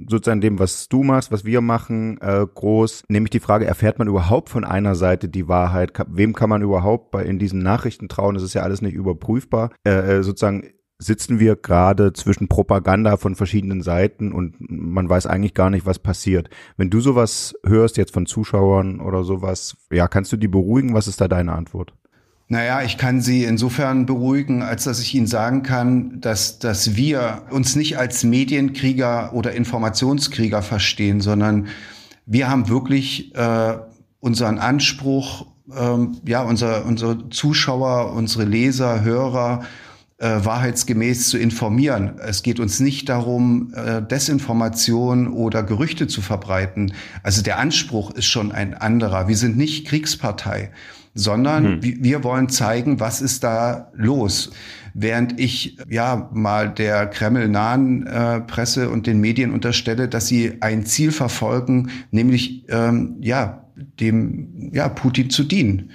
sozusagen 0.08 0.40
dem, 0.40 0.58
was 0.58 0.88
du 0.88 1.02
machst, 1.02 1.30
was 1.30 1.44
wir 1.44 1.60
machen, 1.60 2.18
äh, 2.20 2.44
groß. 2.52 3.04
Nämlich 3.08 3.30
die 3.30 3.40
Frage, 3.40 3.66
erfährt 3.66 3.98
man 3.98 4.08
überhaupt 4.08 4.48
von 4.48 4.64
einer 4.64 4.94
Seite 4.94 5.28
die 5.28 5.48
Wahrheit? 5.48 5.92
Wem 6.08 6.32
kann 6.32 6.50
man 6.50 6.62
überhaupt 6.62 7.10
bei 7.10 7.24
in 7.24 7.38
diesen 7.38 7.60
Nachrichten 7.60 8.08
trauen? 8.08 8.34
Das 8.34 8.42
ist 8.42 8.54
ja 8.54 8.62
alles 8.62 8.82
nicht 8.82 8.94
überprüfbar. 8.94 9.70
Äh, 9.86 10.18
äh 10.18 10.22
sozusagen 10.22 10.64
sitzen 11.04 11.38
wir 11.38 11.56
gerade 11.56 12.12
zwischen 12.12 12.48
Propaganda 12.48 13.16
von 13.16 13.34
verschiedenen 13.34 13.82
Seiten 13.82 14.32
und 14.32 14.54
man 14.58 15.08
weiß 15.08 15.26
eigentlich 15.26 15.54
gar 15.54 15.70
nicht, 15.70 15.86
was 15.86 15.98
passiert. 15.98 16.48
Wenn 16.76 16.90
du 16.90 17.00
sowas 17.00 17.54
hörst 17.64 17.96
jetzt 17.96 18.14
von 18.14 18.26
Zuschauern 18.26 19.00
oder 19.00 19.22
sowas, 19.22 19.76
ja, 19.92 20.08
kannst 20.08 20.32
du 20.32 20.36
die 20.36 20.48
beruhigen? 20.48 20.94
Was 20.94 21.06
ist 21.06 21.20
da 21.20 21.28
deine 21.28 21.52
Antwort? 21.52 21.92
Naja, 22.48 22.82
ich 22.82 22.98
kann 22.98 23.20
Sie 23.20 23.44
insofern 23.44 24.06
beruhigen, 24.06 24.62
als 24.62 24.84
dass 24.84 25.00
ich 25.00 25.14
Ihnen 25.14 25.26
sagen 25.26 25.62
kann, 25.62 26.20
dass, 26.20 26.58
dass 26.58 26.94
wir 26.94 27.42
uns 27.50 27.74
nicht 27.74 27.98
als 27.98 28.22
Medienkrieger 28.22 29.32
oder 29.32 29.52
Informationskrieger 29.52 30.62
verstehen, 30.62 31.20
sondern 31.20 31.68
wir 32.26 32.48
haben 32.48 32.68
wirklich 32.68 33.34
äh, 33.34 33.78
unseren 34.20 34.58
Anspruch, 34.58 35.46
ähm, 35.74 36.18
ja, 36.26 36.42
unser, 36.42 36.84
unsere 36.84 37.28
Zuschauer, 37.30 38.12
unsere 38.12 38.44
Leser, 38.44 39.02
Hörer 39.02 39.64
äh, 40.18 40.44
wahrheitsgemäß 40.44 41.28
zu 41.28 41.38
informieren. 41.38 42.18
Es 42.20 42.42
geht 42.42 42.60
uns 42.60 42.80
nicht 42.80 43.08
darum, 43.08 43.72
äh, 43.74 44.00
Desinformation 44.00 45.28
oder 45.32 45.62
Gerüchte 45.62 46.06
zu 46.06 46.22
verbreiten. 46.22 46.92
Also 47.22 47.42
der 47.42 47.58
Anspruch 47.58 48.12
ist 48.12 48.26
schon 48.26 48.52
ein 48.52 48.74
anderer. 48.74 49.26
Wir 49.26 49.36
sind 49.36 49.56
nicht 49.56 49.86
Kriegspartei, 49.86 50.70
sondern 51.14 51.82
hm. 51.82 52.04
wir 52.04 52.22
wollen 52.22 52.48
zeigen, 52.48 53.00
was 53.00 53.20
ist 53.20 53.42
da 53.42 53.90
los. 53.94 54.50
Während 54.96 55.40
ich 55.40 55.78
ja 55.88 56.30
mal 56.32 56.70
der 56.72 57.06
Kreml-nahen 57.08 58.06
äh, 58.06 58.40
Presse 58.42 58.90
und 58.90 59.08
den 59.08 59.20
Medien 59.20 59.52
unterstelle, 59.52 60.08
dass 60.08 60.28
sie 60.28 60.58
ein 60.60 60.86
Ziel 60.86 61.10
verfolgen, 61.10 61.90
nämlich 62.12 62.66
ähm, 62.68 63.16
ja 63.20 63.64
dem 63.98 64.70
ja 64.72 64.88
Putin 64.88 65.30
zu 65.30 65.42
dienen 65.42 65.90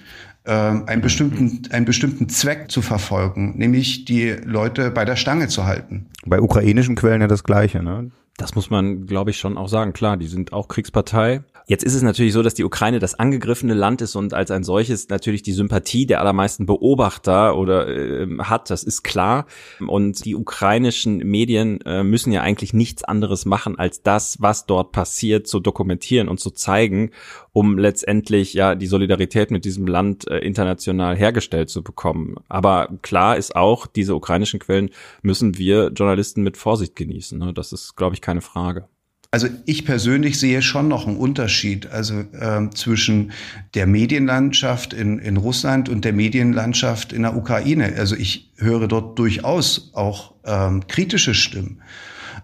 einen 0.46 1.02
bestimmten, 1.02 1.62
einen 1.72 1.86
bestimmten 1.86 2.30
Zweck 2.30 2.72
zu 2.72 2.82
verfolgen, 2.82 3.58
nämlich 3.58 4.06
die 4.06 4.32
Leute 4.44 4.90
bei 4.90 5.06
der 5.06 5.16
Stange 5.16 5.48
zu 5.48 5.66
halten. 5.66 6.08
Bei 6.26 6.42
ukrainischen 6.42 6.96
Quellen 6.96 7.22
ja 7.22 7.28
das 7.28 7.44
Gleiche, 7.44 7.84
ne? 7.84 8.10
Das 8.38 8.56
muss 8.56 8.70
man, 8.70 9.06
glaube 9.06 9.32
ich, 9.32 9.38
schon 9.38 9.58
auch 9.58 9.68
sagen. 9.68 9.92
Klar, 9.92 10.16
die 10.16 10.28
sind 10.28 10.54
auch 10.54 10.70
Kriegspartei. 10.70 11.42
Jetzt 11.70 11.84
ist 11.84 11.94
es 11.94 12.02
natürlich 12.02 12.34
so, 12.34 12.42
dass 12.42 12.56
die 12.56 12.64
Ukraine 12.64 12.98
das 12.98 13.14
angegriffene 13.14 13.76
Land 13.76 14.02
ist 14.02 14.16
und 14.16 14.34
als 14.34 14.50
ein 14.50 14.64
solches 14.64 15.08
natürlich 15.10 15.44
die 15.44 15.52
Sympathie 15.52 16.08
der 16.08 16.20
allermeisten 16.20 16.66
Beobachter 16.66 17.56
oder 17.56 17.88
äh, 17.88 18.28
hat, 18.40 18.72
das 18.72 18.84
ist 18.84 19.04
klar. 19.04 19.46
Und 19.86 20.26
die 20.26 20.34
ukrainischen 20.34 21.18
Medien 21.18 21.80
äh, 21.82 22.02
müssen 22.02 22.34
ja 22.34 22.42
eigentlich 22.42 22.74
nichts 22.74 23.04
anderes 23.04 23.46
machen, 23.46 23.78
als 23.78 24.02
das, 24.02 24.42
was 24.42 24.66
dort 24.66 24.92
passiert, 24.94 25.46
zu 25.46 25.60
dokumentieren 25.60 26.28
und 26.28 26.40
zu 26.40 26.50
zeigen, 26.50 27.12
um 27.52 27.78
letztendlich 27.78 28.56
ja 28.56 28.74
die 28.74 28.88
Solidarität 28.88 29.52
mit 29.52 29.64
diesem 29.64 29.86
Land 29.86 30.28
äh, 30.28 30.40
international 30.40 31.16
hergestellt 31.16 31.70
zu 31.70 31.84
bekommen. 31.84 32.38
Aber 32.48 32.98
klar 33.04 33.38
ist 33.38 33.56
auch, 33.56 33.86
diese 33.86 34.16
ukrainischen 34.16 34.60
Quellen 34.60 34.90
müssen 35.22 35.60
wir 35.60 35.92
Journalisten 35.92 36.42
mit 36.42 36.58
Vorsicht 36.58 36.96
genießen. 36.96 37.38
Ne? 37.38 37.54
Das 37.54 37.74
ist, 37.74 37.96
glaube 37.96 38.16
ich, 38.16 38.22
keine 38.22 38.42
Frage. 38.42 38.88
Also 39.32 39.48
ich 39.66 39.86
persönlich 39.86 40.40
sehe 40.40 40.64
schon 40.64 40.88
noch 40.88 41.06
einen 41.06 41.18
Unterschied 41.18 41.92
also 41.92 42.22
äh, 42.34 42.68
zwischen 42.74 43.32
der 43.76 43.86
Medienlandschaft 43.86 44.92
in, 44.92 45.20
in 45.20 45.38
Russland 45.38 45.88
und 45.88 46.04
der 46.04 46.14
Medienlandschaft 46.14 47.14
in 47.14 47.22
der 47.22 47.38
Ukraine. 47.38 47.94
Also 47.96 48.16
ich 48.16 48.52
höre 48.58 48.88
dort 48.88 49.20
durchaus 49.20 49.92
auch 49.94 50.34
ähm, 50.46 50.88
kritische 50.88 51.36
Stimmen. 51.36 51.82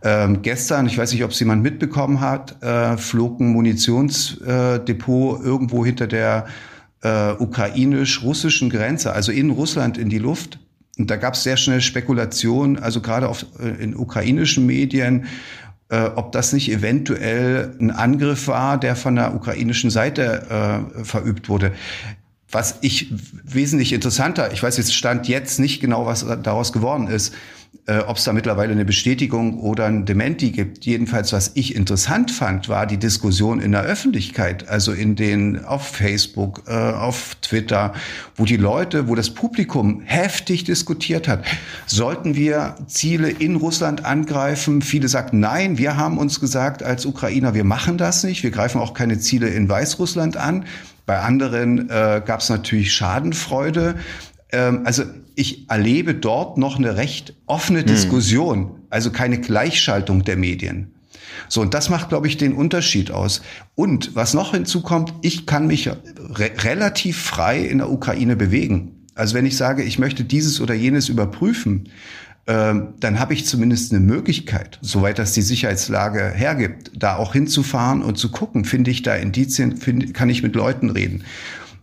Ähm, 0.04 0.44
gestern, 0.44 0.86
ich 0.86 0.96
weiß 0.96 1.12
nicht, 1.13 1.24
ob 1.24 1.32
es 1.32 1.39
jemand 1.39 1.63
mitbekommen 1.63 2.22
hat, 2.22 2.62
äh, 2.62 2.98
flog 2.98 3.39
ein 3.39 3.48
Munitionsdepot 3.48 5.42
äh, 5.42 5.44
irgendwo 5.44 5.84
hinter 5.84 6.06
der 6.06 6.46
äh, 7.01 7.32
ukrainisch-russischen 7.32 8.70
Grenze, 8.70 9.12
also 9.12 9.32
in 9.32 9.50
Russland 9.50 9.98
in 9.98 10.10
die 10.10 10.20
Luft. 10.20 10.60
Und 10.98 11.10
da 11.10 11.18
gab 11.18 11.34
es 11.34 11.44
sehr 11.44 11.58
schnell 11.58 11.82
Spekulationen, 11.82 12.77
also 12.77 13.01
gerade 13.01 13.27
auf, 13.27 13.46
äh, 13.60 13.84
in 13.84 13.96
ukrainischen 13.96 14.65
Medien, 14.65 15.25
äh, 15.89 16.10
ob 16.15 16.32
das 16.32 16.54
nicht 16.54 16.70
eventuell 16.72 17.75
ein 17.80 17.92
Angriff 17.92 18.48
war, 18.48 18.80
der 18.80 18.96
von 18.96 19.15
der 19.15 19.36
ukrainischen 19.36 19.89
Seite 19.89 20.86
äh, 20.98 21.04
verübt 21.04 21.50
wurde. 21.50 21.74
Was 22.50 22.77
ich 22.82 23.12
wesentlich 23.44 23.94
interessanter, 23.94 24.51
ich 24.54 24.63
weiß 24.63 24.77
jetzt 24.77 24.94
stand 24.94 25.27
jetzt 25.27 25.60
nicht 25.60 25.82
genau, 25.82 26.06
was 26.06 26.25
daraus 26.44 26.74
geworden 26.74 27.08
ist, 27.08 27.34
äh, 27.88 28.00
ob 28.00 28.18
es 28.18 28.24
da 28.24 28.34
mittlerweile 28.34 28.72
eine 28.72 28.84
Bestätigung 28.84 29.60
oder 29.60 29.86
ein 29.86 30.06
Dementi 30.06 30.50
gibt. 30.50 30.86
Jedenfalls, 30.86 31.34
was 31.34 31.51
ich 31.54 31.75
interessant 31.75 32.32
fand, 32.32 32.68
war 32.68 32.88
die 32.88 32.98
Diskussion 32.98 33.60
in 33.60 33.74
der 33.74 33.84
Öffentlichkeit, 33.84 34.68
also 34.68 34.92
in 34.92 35.15
den 35.15 35.63
auf 35.63 35.88
Facebook, 35.88 36.63
äh, 36.68 36.72
auf 36.72 37.36
Twitter, 37.42 37.94
wo 38.36 38.46
die 38.46 38.58
Leute, 38.58 39.08
wo 39.08 39.13
das 39.13 39.30
Publikum 39.30 40.01
heftig 40.01 40.63
diskutiert 40.63 41.27
hat. 41.27 41.46
Sollten 41.86 42.36
wir 42.36 42.75
Ziele 42.88 43.30
in 43.30 43.56
Russland 43.56 44.04
angreifen? 44.04 44.82
Viele 44.82 45.08
sagten 45.08 45.39
nein. 45.39 45.77
Wir 45.77 45.96
haben 45.96 46.18
uns 46.18 46.39
gesagt 46.39 46.82
als 46.82 47.06
Ukrainer, 47.06 47.54
wir 47.54 47.65
machen 47.65 48.00
das 48.00 48.24
nicht. 48.24 48.42
Wir 48.42 48.51
greifen 48.51 48.82
auch 48.82 48.96
keine 48.96 49.20
Ziele 49.20 49.50
in 49.50 49.70
Weißrussland 49.70 50.38
an. 50.38 50.65
Bei 51.06 51.20
anderen 51.20 51.88
äh, 51.92 52.22
gab 52.25 52.39
es 52.39 52.50
natürlich 52.50 52.96
Schadenfreude. 52.96 53.96
Ähm, 54.51 54.82
also 54.86 55.04
ich 55.36 55.70
erlebe 55.70 56.15
dort 56.15 56.58
noch 56.58 56.77
eine 56.77 56.98
recht 56.98 57.34
offene 57.46 57.80
hm. 57.80 57.88
Diskussion, 57.88 58.72
also 58.89 59.12
keine 59.12 59.39
Gleichschaltung 59.39 60.24
der 60.24 60.38
Medien. 60.38 60.92
So, 61.48 61.62
und 61.62 61.74
das 61.74 61.89
macht, 61.89 62.10
glaube 62.10 62.27
ich, 62.27 62.38
den 62.38 62.54
Unterschied 62.54 63.12
aus. 63.12 63.42
Und 63.75 64.15
was 64.15 64.34
noch 64.34 64.51
hinzukommt, 64.51 65.13
ich 65.22 65.46
kann 65.46 65.68
mich 65.68 65.88
re 65.88 66.51
relativ 66.60 67.18
frei 67.18 67.60
in 67.60 67.80
der 67.80 67.92
Ukraine 67.92 68.36
bewegen. 68.36 69.06
Also 69.15 69.36
wenn 69.36 69.46
ich 69.46 69.58
sage, 69.58 69.84
ich 69.84 70.00
möchte 70.00 70.24
dieses 70.24 70.60
oder 70.60 70.74
jenes 70.74 71.10
überprüfen, 71.10 71.89
ähm, 72.48 72.94
dann 73.00 73.20
habe 73.20 73.34
ich 73.34 73.46
zumindest 73.46 73.92
eine 73.92 74.01
Möglichkeit, 74.01 74.77
soweit 74.82 75.18
das 75.18 75.32
die 75.32 75.42
Sicherheitslage 75.42 76.32
hergibt, 76.36 76.92
da 76.96 77.15
auch 77.15 77.34
hinzufahren 77.34 78.04
und 78.04 78.18
zu 78.18 78.30
gucken, 78.30 78.65
finde 78.65 78.92
ich 78.92 79.01
da 79.01 79.15
Indizien, 79.15 79.77
find, 79.77 80.13
kann 80.13 80.30
ich 80.30 80.44
mit 80.44 80.54
Leuten 80.54 80.92
reden. 80.92 81.24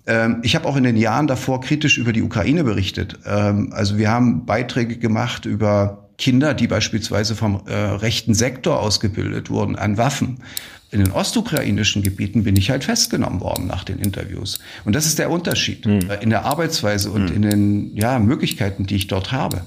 Ähm, 0.07 0.41
ich 0.43 0.55
habe 0.55 0.67
auch 0.67 0.77
in 0.77 0.85
den 0.85 0.97
Jahren 0.97 1.27
davor 1.27 1.61
kritisch 1.61 1.99
über 1.99 2.13
die 2.13 2.23
Ukraine 2.23 2.65
berichtet. 2.65 3.19
Ähm, 3.27 3.73
also 3.73 3.99
wir 3.99 4.11
haben 4.11 4.47
Beiträge 4.47 4.97
gemacht 4.99 5.45
über 5.45 6.09
Kinder, 6.19 6.55
die 6.55 6.67
beispielsweise 6.67 7.35
vom 7.35 7.63
äh, 7.67 7.75
rechten 7.75 8.35
Sektor 8.35 8.81
ausgebildet 8.81 9.51
wurden 9.51 9.77
an 9.77 9.97
Waffen. 9.97 10.39
In 10.91 11.03
den 11.03 11.13
ostukrainischen 11.13 12.03
Gebieten 12.03 12.45
bin 12.45 12.55
ich 12.55 12.71
halt 12.71 12.85
festgenommen 12.85 13.41
worden 13.41 13.67
nach 13.67 13.83
den 13.83 13.99
Interviews. 13.99 14.59
Und 14.85 14.95
das 14.95 15.07
ist 15.07 15.19
der 15.19 15.31
Unterschied 15.31 15.87
hm. 15.87 16.11
Äh, 16.11 16.23
in 16.23 16.31
der 16.31 16.45
Arbeitsweise 16.45 17.11
und 17.11 17.31
hm. 17.31 17.37
in 17.37 17.43
den 17.43 17.97
ja, 17.97 18.19
Möglichkeiten, 18.19 18.87
die 18.87 18.97
ich 18.97 19.07
dort 19.07 19.33
habe. 19.33 19.63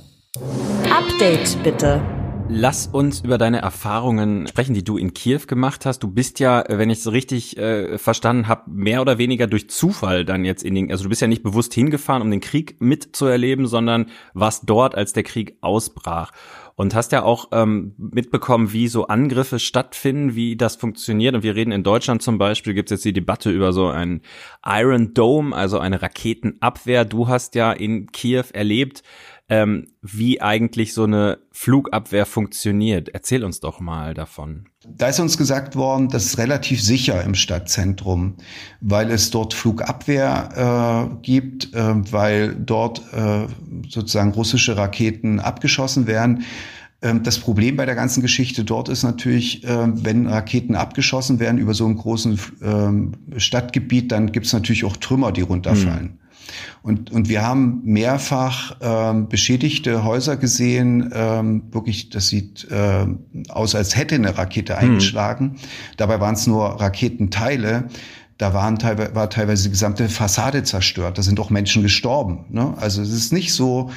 Update 0.90 1.62
bitte. 1.64 2.02
Lass 2.48 2.86
uns 2.86 3.22
über 3.22 3.40
deine 3.40 3.60
Erfahrungen 3.60 4.46
sprechen, 4.48 4.76
die 4.76 4.84
du 4.84 4.98
in 4.98 5.16
Kiew 5.16 5.42
gemacht 5.48 5.86
hast. 5.86 6.04
Du 6.04 6.08
bist 6.08 6.40
ja, 6.40 6.64
wenn 6.68 6.92
ich 6.92 7.00
es 7.00 7.12
richtig 7.12 7.58
äh, 7.58 7.98
verstanden 7.98 8.48
habe, 8.48 8.70
mehr 8.70 9.02
oder 9.02 9.18
weniger 9.18 9.48
durch 9.48 9.68
Zufall 9.70 10.26
dann 10.26 10.46
jetzt 10.46 10.64
in 10.64 10.76
den, 10.76 10.92
also 10.92 11.04
du 11.04 11.10
bist 11.10 11.22
ja 11.22 11.28
nicht 11.28 11.42
bewusst 11.42 11.74
hingefahren, 11.74 12.22
um 12.22 12.30
den 12.30 12.42
Krieg 12.42 12.80
mitzuerleben, 12.80 13.66
sondern 13.66 14.08
warst 14.36 14.64
dort, 14.68 14.94
als 14.94 15.12
der 15.12 15.24
Krieg 15.24 15.58
ausbrach. 15.62 16.32
Und 16.78 16.94
hast 16.94 17.14
ja 17.14 17.24
auch 17.24 17.50
ähm, 17.54 17.96
mitbekommen, 17.98 18.74
wie 18.74 18.90
so 18.90 19.08
Angriffe 19.08 19.60
stattfinden, 19.60 20.36
wie 20.36 20.58
das 20.58 20.76
funktioniert. 20.76 21.34
Und 21.34 21.42
wir 21.42 21.56
reden 21.56 21.72
in 21.72 21.84
Deutschland 21.84 22.22
zum 22.22 22.38
Beispiel, 22.38 22.74
gibt 22.74 22.92
es 22.92 22.98
jetzt 22.98 23.06
die 23.06 23.14
Debatte 23.14 23.50
über 23.50 23.72
so 23.72 23.88
ein 23.88 24.22
Iron 24.66 25.14
Dome, 25.14 25.56
also 25.56 25.80
eine 25.80 26.02
Raketenabwehr. 26.02 27.06
Du 27.06 27.30
hast 27.30 27.56
ja 27.56 27.72
in 27.72 28.12
Kiew 28.12 28.44
erlebt, 28.52 29.04
ähm, 29.48 29.88
wie 30.02 30.42
eigentlich 30.42 30.94
so 30.94 31.04
eine 31.04 31.38
Flugabwehr 31.52 32.26
funktioniert. 32.26 33.10
Erzähl 33.10 33.44
uns 33.44 33.60
doch 33.60 33.80
mal 33.80 34.14
davon. 34.14 34.66
Da 34.88 35.10
ist 35.10 35.20
uns 35.20 35.38
gesagt 35.38 35.76
worden, 35.76 36.10
das 36.10 36.26
ist 36.26 36.38
relativ 36.38 36.82
sicher 36.82 37.24
im 37.24 37.36
Stadtzentrum, 37.36 38.38
weil 38.82 39.12
es 39.12 39.30
dort 39.30 39.54
Flugabwehr 39.54 41.10
äh, 41.12 41.16
gibt, 41.22 41.74
äh, 41.74 42.12
weil 42.12 42.56
dort 42.56 43.02
äh, 43.14 43.48
sozusagen 43.88 44.32
russische 44.32 44.78
Raketen 44.78 45.40
abgeschossen 45.40 46.08
werden. 46.08 46.44
Ähm, 47.02 47.22
das 47.22 47.38
Problem 47.38 47.76
bei 47.76 47.86
der 47.86 47.96
ganzen 47.96 48.22
Geschichte 48.22 48.64
dort 48.64 48.90
ist 48.90 49.04
natürlich, 49.04 49.64
äh, 49.64 49.88
wenn 50.04 50.28
Raketen 50.28 50.76
abgeschossen 50.76 51.40
werden 51.40 51.60
über 51.60 51.76
so 51.76 51.86
einem 51.86 51.98
großen 51.98 52.40
ähm, 52.64 53.12
Stadtgebiet, 53.38 54.12
dann 54.12 54.32
gibt 54.32 54.48
es 54.48 54.54
natürlich 54.54 54.86
auch 54.86 54.98
Trümmer, 54.98 55.32
die 55.32 55.42
runterfallen. 55.42 56.20
Hm. 56.20 56.20
Und, 56.82 57.12
und 57.12 57.30
wir 57.30 57.42
haben 57.42 57.82
mehrfach 57.84 58.78
ähm, 58.82 59.28
beschädigte 59.28 60.04
Häuser 60.04 60.38
gesehen. 60.38 61.12
Ähm, 61.14 61.64
wirklich, 61.72 62.10
das 62.10 62.28
sieht 62.28 62.68
äh, 62.70 63.06
aus, 63.50 63.76
als 63.76 63.96
hätte 63.96 64.16
eine 64.16 64.38
Rakete 64.38 64.80
hm. 64.80 64.90
eingeschlagen. 64.90 65.46
Mhm. 65.46 65.56
Dabei 65.98 66.20
waren 66.20 66.36
es 66.36 66.48
nur 66.48 66.80
Raketenteile. 66.80 67.88
Da 68.38 68.54
waren 68.54 68.78
teilweise, 68.78 69.16
war 69.16 69.30
teilweise 69.30 69.64
die 69.64 69.70
gesamte 69.70 70.10
Fassade 70.10 70.64
zerstört. 70.64 71.18
Da 71.18 71.22
sind 71.22 71.40
auch 71.40 71.50
Menschen 71.50 71.84
gestorben. 71.84 72.46
Ne? 72.50 72.74
Also 72.78 73.02
es 73.02 73.12
ist 73.12 73.32
nicht 73.32 73.54
so, 73.54 73.92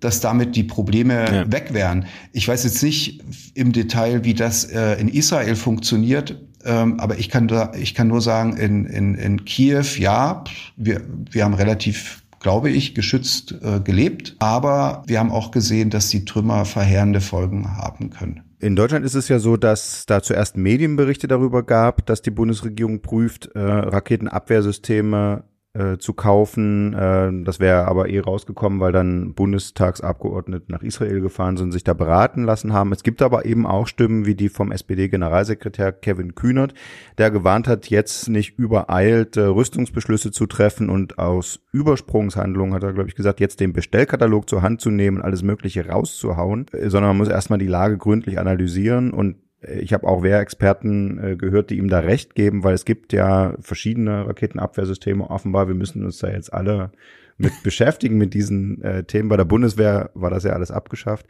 dass 0.00 0.20
damit 0.20 0.56
die 0.56 0.62
Probleme 0.62 1.24
ja. 1.32 1.52
weg 1.52 1.72
wären. 1.72 2.06
Ich 2.32 2.46
weiß 2.46 2.64
jetzt 2.64 2.82
nicht 2.82 3.22
im 3.54 3.72
Detail, 3.72 4.24
wie 4.24 4.34
das 4.34 4.64
äh, 4.64 4.94
in 5.00 5.08
Israel 5.08 5.56
funktioniert. 5.56 6.40
Ähm, 6.64 6.98
aber 7.00 7.18
ich 7.18 7.28
kann, 7.28 7.48
da, 7.48 7.72
ich 7.74 7.94
kann 7.94 8.08
nur 8.08 8.20
sagen, 8.20 8.56
in, 8.56 8.84
in, 8.86 9.14
in 9.14 9.44
Kiew, 9.44 9.84
ja, 9.98 10.44
wir, 10.76 11.02
wir 11.30 11.44
haben 11.44 11.54
relativ 11.54 12.22
glaube 12.40 12.70
ich, 12.70 12.94
geschützt 12.94 13.54
äh, 13.62 13.80
gelebt. 13.80 14.36
Aber 14.38 15.02
wir 15.06 15.18
haben 15.18 15.32
auch 15.32 15.50
gesehen, 15.50 15.90
dass 15.90 16.08
die 16.08 16.24
Trümmer 16.24 16.64
verheerende 16.64 17.20
Folgen 17.20 17.76
haben 17.76 18.10
können. 18.10 18.42
In 18.60 18.74
Deutschland 18.74 19.04
ist 19.04 19.14
es 19.14 19.28
ja 19.28 19.38
so, 19.38 19.56
dass 19.56 20.04
da 20.06 20.20
zuerst 20.20 20.56
Medienberichte 20.56 21.28
darüber 21.28 21.62
gab, 21.62 22.06
dass 22.06 22.22
die 22.22 22.32
Bundesregierung 22.32 23.02
prüft, 23.02 23.46
äh, 23.54 23.60
Raketenabwehrsysteme 23.60 25.44
äh, 25.74 25.98
zu 25.98 26.12
kaufen. 26.14 26.94
Äh, 26.94 27.44
das 27.44 27.60
wäre 27.60 27.86
aber 27.86 28.08
eh 28.08 28.20
rausgekommen, 28.20 28.80
weil 28.80 28.92
dann 28.92 29.34
Bundestagsabgeordnete 29.34 30.72
nach 30.72 30.82
Israel 30.82 31.20
gefahren 31.20 31.56
sind, 31.56 31.72
sich 31.72 31.84
da 31.84 31.94
beraten 31.94 32.44
lassen 32.44 32.72
haben. 32.72 32.92
Es 32.92 33.02
gibt 33.02 33.22
aber 33.22 33.44
eben 33.44 33.66
auch 33.66 33.86
Stimmen 33.86 34.26
wie 34.26 34.34
die 34.34 34.48
vom 34.48 34.72
SPD-Generalsekretär 34.72 35.92
Kevin 35.92 36.34
Kühnert, 36.34 36.74
der 37.18 37.30
gewarnt 37.30 37.68
hat, 37.68 37.88
jetzt 37.88 38.28
nicht 38.28 38.58
übereilt 38.58 39.36
äh, 39.36 39.42
Rüstungsbeschlüsse 39.42 40.30
zu 40.30 40.46
treffen 40.46 40.88
und 40.88 41.18
aus 41.18 41.60
Übersprungshandlungen, 41.72 42.74
hat 42.74 42.82
er, 42.82 42.92
glaube 42.92 43.08
ich, 43.08 43.14
gesagt, 43.14 43.40
jetzt 43.40 43.60
den 43.60 43.72
Bestellkatalog 43.72 44.48
zur 44.48 44.62
Hand 44.62 44.80
zu 44.80 44.90
nehmen, 44.90 45.20
alles 45.20 45.42
Mögliche 45.42 45.86
rauszuhauen, 45.86 46.66
sondern 46.72 47.10
man 47.10 47.18
muss 47.18 47.28
erstmal 47.28 47.58
die 47.58 47.66
Lage 47.66 47.98
gründlich 47.98 48.38
analysieren 48.38 49.12
und 49.12 49.36
ich 49.60 49.92
habe 49.92 50.06
auch 50.06 50.22
Wehrexperten 50.22 51.18
äh, 51.18 51.36
gehört, 51.36 51.70
die 51.70 51.78
ihm 51.78 51.88
da 51.88 51.98
recht 51.98 52.34
geben, 52.34 52.62
weil 52.62 52.74
es 52.74 52.84
gibt 52.84 53.12
ja 53.12 53.54
verschiedene 53.60 54.26
Raketenabwehrsysteme 54.26 55.28
offenbar. 55.28 55.66
Wir 55.66 55.74
müssen 55.74 56.04
uns 56.04 56.18
da 56.18 56.30
jetzt 56.30 56.52
alle 56.52 56.92
mit 57.36 57.52
beschäftigen 57.64 58.18
mit 58.18 58.34
diesen 58.34 58.82
äh, 58.82 59.04
Themen. 59.04 59.28
Bei 59.28 59.36
der 59.36 59.44
Bundeswehr 59.44 60.10
war 60.14 60.30
das 60.30 60.44
ja 60.44 60.52
alles 60.52 60.70
abgeschafft. 60.70 61.26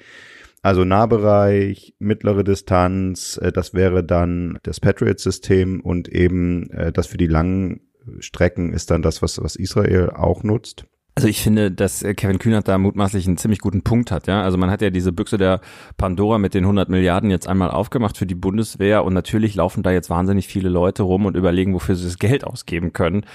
Also 0.60 0.84
Nahbereich, 0.84 1.94
mittlere 1.98 2.44
Distanz, 2.44 3.38
äh, 3.42 3.52
das 3.52 3.72
wäre 3.72 4.04
dann 4.04 4.58
das 4.62 4.80
Patriot-System 4.80 5.80
und 5.80 6.08
eben 6.08 6.70
äh, 6.70 6.92
das 6.92 7.06
für 7.06 7.18
die 7.18 7.26
langen 7.26 7.80
Strecken 8.20 8.72
ist 8.72 8.90
dann 8.90 9.02
das, 9.02 9.22
was, 9.22 9.42
was 9.42 9.56
Israel 9.56 10.10
auch 10.10 10.42
nutzt. 10.42 10.86
Also 11.18 11.26
ich 11.26 11.42
finde, 11.42 11.72
dass 11.72 12.04
äh, 12.04 12.14
Kevin 12.14 12.38
Kühnert 12.38 12.68
da 12.68 12.78
mutmaßlich 12.78 13.26
einen 13.26 13.38
ziemlich 13.38 13.58
guten 13.58 13.82
Punkt 13.82 14.12
hat. 14.12 14.28
Ja, 14.28 14.42
also 14.42 14.56
man 14.56 14.70
hat 14.70 14.82
ja 14.82 14.90
diese 14.90 15.10
Büchse 15.10 15.36
der 15.36 15.60
Pandora 15.96 16.38
mit 16.38 16.54
den 16.54 16.62
100 16.62 16.88
Milliarden 16.88 17.28
jetzt 17.28 17.48
einmal 17.48 17.72
aufgemacht 17.72 18.16
für 18.16 18.24
die 18.24 18.36
Bundeswehr 18.36 19.02
und 19.02 19.14
natürlich 19.14 19.56
laufen 19.56 19.82
da 19.82 19.90
jetzt 19.90 20.10
wahnsinnig 20.10 20.46
viele 20.46 20.68
Leute 20.68 21.02
rum 21.02 21.26
und 21.26 21.36
überlegen, 21.36 21.74
wofür 21.74 21.96
sie 21.96 22.04
das 22.04 22.20
Geld 22.20 22.44
ausgeben 22.44 22.92
können. 22.92 23.26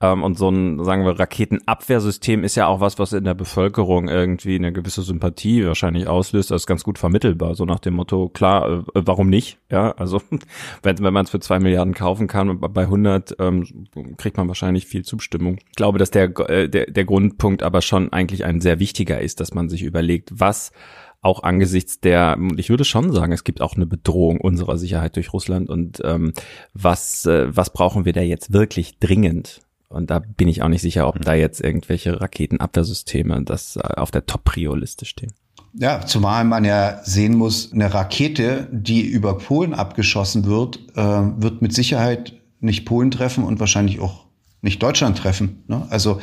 Ähm, 0.00 0.22
und 0.22 0.38
so 0.38 0.50
ein, 0.50 0.84
sagen 0.84 1.04
wir, 1.04 1.18
Raketenabwehrsystem 1.18 2.44
ist 2.44 2.54
ja 2.54 2.68
auch 2.68 2.78
was, 2.78 3.00
was 3.00 3.12
in 3.12 3.24
der 3.24 3.34
Bevölkerung 3.34 4.06
irgendwie 4.06 4.54
eine 4.54 4.72
gewisse 4.72 5.02
Sympathie 5.02 5.66
wahrscheinlich 5.66 6.06
auslöst. 6.06 6.52
Das 6.52 6.62
ist 6.62 6.66
ganz 6.68 6.84
gut 6.84 6.96
vermittelbar, 6.96 7.56
so 7.56 7.64
nach 7.64 7.80
dem 7.80 7.94
Motto, 7.94 8.28
klar, 8.28 8.70
äh, 8.70 8.82
warum 8.94 9.28
nicht? 9.28 9.58
Ja, 9.68 9.90
also 9.96 10.22
wenn, 10.84 11.00
wenn 11.00 11.12
man 11.12 11.24
es 11.24 11.30
für 11.30 11.40
zwei 11.40 11.58
Milliarden 11.58 11.94
kaufen 11.94 12.28
kann, 12.28 12.60
bei 12.60 12.82
100 12.82 13.34
ähm, 13.40 13.88
kriegt 14.16 14.36
man 14.36 14.46
wahrscheinlich 14.46 14.86
viel 14.86 15.02
Zustimmung. 15.02 15.58
Ich 15.70 15.74
glaube, 15.74 15.98
dass 15.98 16.12
der, 16.12 16.38
äh, 16.48 16.68
der, 16.68 16.86
der 16.86 17.04
Grund 17.04 17.31
Punkt 17.36 17.62
aber 17.62 17.82
schon 17.82 18.12
eigentlich 18.12 18.44
ein 18.44 18.60
sehr 18.60 18.78
wichtiger 18.78 19.20
ist, 19.20 19.40
dass 19.40 19.54
man 19.54 19.68
sich 19.68 19.82
überlegt, 19.82 20.30
was 20.32 20.72
auch 21.20 21.42
angesichts 21.44 22.00
der, 22.00 22.36
ich 22.56 22.68
würde 22.68 22.84
schon 22.84 23.12
sagen, 23.12 23.32
es 23.32 23.44
gibt 23.44 23.60
auch 23.60 23.76
eine 23.76 23.86
Bedrohung 23.86 24.40
unserer 24.40 24.76
Sicherheit 24.76 25.14
durch 25.16 25.32
Russland 25.32 25.70
und 25.70 26.00
ähm, 26.04 26.32
was, 26.74 27.26
äh, 27.26 27.56
was 27.56 27.72
brauchen 27.72 28.04
wir 28.04 28.12
da 28.12 28.20
jetzt 28.20 28.52
wirklich 28.52 28.98
dringend? 28.98 29.60
Und 29.88 30.10
da 30.10 30.18
bin 30.18 30.48
ich 30.48 30.62
auch 30.62 30.68
nicht 30.68 30.82
sicher, 30.82 31.06
ob 31.06 31.20
da 31.20 31.34
jetzt 31.34 31.60
irgendwelche 31.60 32.20
Raketenabwehrsysteme 32.20 33.42
das 33.44 33.76
äh, 33.76 33.80
auf 33.80 34.10
der 34.10 34.26
Top-Prio-Liste 34.26 35.04
stehen. 35.04 35.32
Ja, 35.74 36.04
zumal 36.04 36.44
man 36.44 36.64
ja 36.64 37.00
sehen 37.04 37.36
muss, 37.36 37.72
eine 37.72 37.94
Rakete, 37.94 38.68
die 38.72 39.02
über 39.02 39.38
Polen 39.38 39.74
abgeschossen 39.74 40.44
wird, 40.44 40.80
äh, 40.96 41.02
wird 41.02 41.62
mit 41.62 41.72
Sicherheit 41.72 42.34
nicht 42.60 42.84
Polen 42.84 43.10
treffen 43.10 43.44
und 43.44 43.60
wahrscheinlich 43.60 44.00
auch 44.00 44.26
nicht 44.60 44.82
Deutschland 44.82 45.18
treffen. 45.18 45.62
Ne? 45.66 45.86
Also 45.90 46.20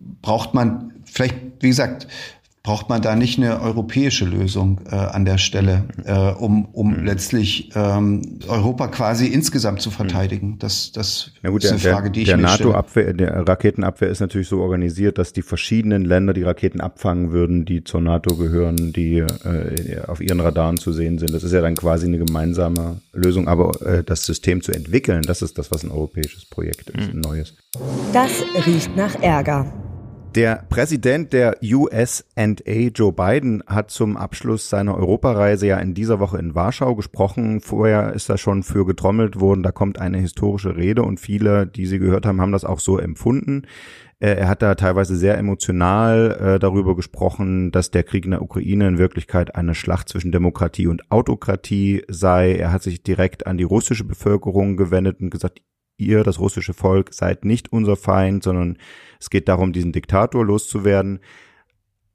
braucht 0.00 0.54
man 0.54 0.92
vielleicht, 1.04 1.36
wie 1.60 1.68
gesagt, 1.68 2.06
braucht 2.62 2.90
man 2.90 3.00
da 3.00 3.16
nicht 3.16 3.38
eine 3.38 3.60
europäische 3.62 4.26
Lösung 4.26 4.80
äh, 4.90 4.94
an 4.94 5.24
der 5.24 5.38
Stelle, 5.38 5.84
äh, 6.04 6.12
um, 6.12 6.66
um 6.66 6.98
mhm. 6.98 7.04
letztlich 7.06 7.70
ähm, 7.74 8.38
Europa 8.48 8.88
quasi 8.88 9.28
insgesamt 9.28 9.80
zu 9.80 9.90
verteidigen. 9.90 10.58
Das, 10.58 10.92
das 10.92 11.32
ja 11.42 11.48
gut, 11.48 11.64
ist 11.64 11.70
eine 11.70 11.80
der, 11.80 11.94
Frage, 11.94 12.10
die 12.10 12.20
ich 12.20 12.28
der 12.28 12.36
mir 12.36 12.42
NATO 12.42 12.72
Abwehr, 12.72 13.14
der 13.14 13.48
Raketenabwehr 13.48 14.10
ist 14.10 14.20
natürlich 14.20 14.48
so 14.48 14.60
organisiert, 14.60 15.16
dass 15.16 15.32
die 15.32 15.40
verschiedenen 15.40 16.04
Länder 16.04 16.34
die 16.34 16.42
Raketen 16.42 16.82
abfangen 16.82 17.32
würden, 17.32 17.64
die 17.64 17.82
zur 17.82 18.02
NATO 18.02 18.36
gehören, 18.36 18.92
die 18.92 19.18
äh, 19.20 20.02
auf 20.06 20.20
ihren 20.20 20.40
Radaren 20.40 20.76
zu 20.76 20.92
sehen 20.92 21.18
sind. 21.18 21.32
Das 21.32 21.42
ist 21.42 21.52
ja 21.52 21.62
dann 21.62 21.76
quasi 21.76 22.06
eine 22.06 22.18
gemeinsame 22.18 23.00
Lösung. 23.14 23.48
Aber 23.48 23.70
äh, 23.80 24.04
das 24.04 24.26
System 24.26 24.60
zu 24.60 24.72
entwickeln, 24.72 25.22
das 25.22 25.40
ist 25.40 25.56
das, 25.56 25.70
was 25.70 25.82
ein 25.82 25.90
europäisches 25.90 26.44
Projekt 26.44 26.90
ist, 26.90 27.08
ein 27.08 27.20
neues. 27.20 27.54
Das 28.12 28.30
riecht 28.66 28.94
nach 28.96 29.14
Ärger. 29.22 29.72
Der 30.36 30.64
Präsident 30.68 31.32
der 31.32 31.56
USA, 31.60 32.22
Joe 32.94 33.12
Biden, 33.12 33.64
hat 33.66 33.90
zum 33.90 34.16
Abschluss 34.16 34.70
seiner 34.70 34.96
Europareise 34.96 35.66
ja 35.66 35.78
in 35.78 35.92
dieser 35.92 36.20
Woche 36.20 36.38
in 36.38 36.54
Warschau 36.54 36.94
gesprochen. 36.94 37.60
Vorher 37.60 38.12
ist 38.12 38.30
da 38.30 38.38
schon 38.38 38.62
für 38.62 38.86
getrommelt 38.86 39.40
worden, 39.40 39.64
da 39.64 39.72
kommt 39.72 40.00
eine 40.00 40.18
historische 40.18 40.76
Rede 40.76 41.02
und 41.02 41.18
viele, 41.18 41.66
die 41.66 41.84
sie 41.84 41.98
gehört 41.98 42.26
haben, 42.26 42.40
haben 42.40 42.52
das 42.52 42.64
auch 42.64 42.78
so 42.78 42.96
empfunden. 42.96 43.62
Äh, 44.20 44.36
er 44.36 44.48
hat 44.48 44.62
da 44.62 44.76
teilweise 44.76 45.16
sehr 45.16 45.36
emotional 45.36 46.38
äh, 46.40 46.58
darüber 46.60 46.94
gesprochen, 46.94 47.72
dass 47.72 47.90
der 47.90 48.04
Krieg 48.04 48.24
in 48.24 48.30
der 48.30 48.42
Ukraine 48.42 48.86
in 48.86 48.98
Wirklichkeit 48.98 49.56
eine 49.56 49.74
Schlacht 49.74 50.08
zwischen 50.08 50.30
Demokratie 50.30 50.86
und 50.86 51.10
Autokratie 51.10 52.04
sei. 52.06 52.54
Er 52.54 52.70
hat 52.70 52.84
sich 52.84 53.02
direkt 53.02 53.48
an 53.48 53.58
die 53.58 53.64
russische 53.64 54.04
Bevölkerung 54.04 54.76
gewendet 54.76 55.20
und 55.20 55.30
gesagt, 55.30 55.60
ihr, 56.00 56.24
das 56.24 56.40
russische 56.40 56.74
Volk, 56.74 57.12
seid 57.12 57.44
nicht 57.44 57.72
unser 57.72 57.96
Feind, 57.96 58.42
sondern 58.42 58.78
es 59.20 59.30
geht 59.30 59.48
darum, 59.48 59.72
diesen 59.72 59.92
Diktator 59.92 60.44
loszuwerden. 60.44 61.20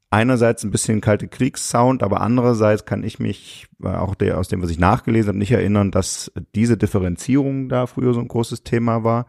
Einerseits 0.10 0.64
ein 0.64 0.72
bisschen 0.72 1.02
kalte 1.02 1.28
Kriegssound, 1.28 2.02
aber 2.04 2.22
andererseits 2.22 2.86
kann 2.86 3.04
ich 3.04 3.20
mich 3.20 3.68
äh, 3.84 3.90
auch 3.90 4.16
der, 4.16 4.40
aus 4.40 4.48
dem, 4.48 4.62
was 4.62 4.70
ich 4.70 4.80
nachgelesen 4.80 5.30
habe, 5.30 5.38
nicht 5.38 5.52
erinnern, 5.52 5.92
dass 5.92 6.32
diese 6.56 6.78
Differenzierung 6.78 7.70
da 7.70 7.86
früher 7.86 8.14
so 8.14 8.22
ein 8.22 8.28
großes 8.28 8.64
Thema 8.64 9.04
war. 9.04 9.26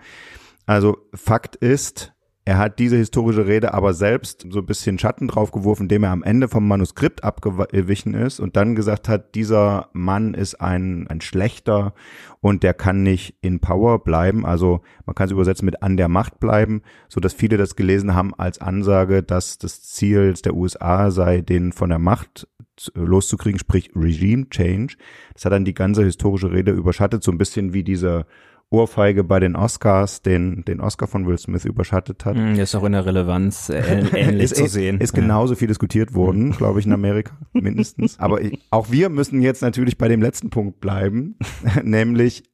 Also 0.67 0.99
Fakt 1.15 1.57
ist, 1.57 2.16
er 2.47 2.59
hat 2.59 2.79
diese 2.79 2.97
historische 2.97 3.49
Rede 3.49 3.75
aber 3.75 3.93
selbst 3.93 4.47
so 4.49 4.61
ein 4.61 4.67
bisschen 4.67 5.01
Schatten 5.01 5.27
draufgeworfen, 5.27 5.87
indem 5.87 6.05
er 6.05 6.13
am 6.13 6.23
Ende 6.23 6.47
vom 6.47 6.67
Manuskript 6.69 7.25
abgewichen 7.25 8.15
ist 8.15 8.39
und 8.39 8.55
dann 8.55 8.77
gesagt 8.77 9.09
hat, 9.09 9.35
dieser 9.35 9.89
Mann 9.93 10.33
ist 10.33 10.55
ein, 10.61 11.09
ein 11.09 11.21
schlechter 11.21 11.93
und 12.41 12.63
der 12.63 12.73
kann 12.73 13.03
nicht 13.03 13.35
in 13.41 13.59
Power 13.59 14.05
bleiben. 14.05 14.47
Also 14.47 14.83
man 15.07 15.17
kann 15.17 15.27
es 15.27 15.33
übersetzen 15.33 15.67
mit 15.67 15.83
an 15.83 15.97
der 15.97 16.07
Macht 16.07 16.39
bleiben, 16.39 16.83
so 17.09 17.19
dass 17.19 17.33
viele 17.33 17.57
das 17.57 17.75
gelesen 17.75 18.15
haben 18.15 18.33
als 18.33 18.61
Ansage, 18.61 19.25
dass 19.25 19.59
das 19.59 19.83
Ziel 19.83 20.33
der 20.35 20.55
USA 20.55 21.11
sei, 21.11 21.41
den 21.41 21.73
von 21.73 21.89
der 21.89 21.99
Macht 21.99 22.47
loszukriegen, 22.95 23.59
sprich 23.59 23.91
Regime 23.97 24.49
Change. 24.51 24.95
Das 25.35 25.45
hat 25.47 25.53
dann 25.53 25.65
die 25.65 25.75
ganze 25.75 26.05
historische 26.05 26.53
Rede 26.53 26.71
überschattet, 26.71 27.25
so 27.25 27.33
ein 27.33 27.39
bisschen 27.39 27.73
wie 27.73 27.83
diese 27.83 28.25
Ohrfeige 28.71 29.23
bei 29.23 29.39
den 29.39 29.55
Oscars, 29.55 30.23
den, 30.23 30.65
den 30.65 30.81
Oscar 30.81 31.07
von 31.07 31.27
Will 31.27 31.39
Smith 31.39 31.65
überschattet 31.65 32.25
hat. 32.25 32.37
Mm, 32.37 32.55
ist 32.55 32.75
auch 32.75 32.83
in 32.85 32.93
der 32.93 33.07
Relevanz 33.07 33.69
äh, 33.69 34.05
ähnlich 34.15 34.51
ist, 34.51 34.57
zu 34.57 34.67
sehen. 34.67 35.01
Ist 35.01 35.15
genauso 35.15 35.55
viel 35.55 35.69
diskutiert 35.69 36.15
worden, 36.15 36.51
glaube 36.51 36.81
ich, 36.81 36.87
in 36.87 36.93
Amerika, 36.93 37.37
mindestens. 37.53 38.19
Aber 38.19 38.41
ich, 38.41 38.61
auch 38.71 38.91
wir 38.91 39.09
müssen 39.09 39.41
jetzt 39.41 39.63
natürlich 39.63 39.99
bei 39.99 40.09
dem 40.09 40.21
letzten 40.21 40.51
Punkt 40.51 40.81
bleiben, 40.81 41.37
nämlich 41.85 42.51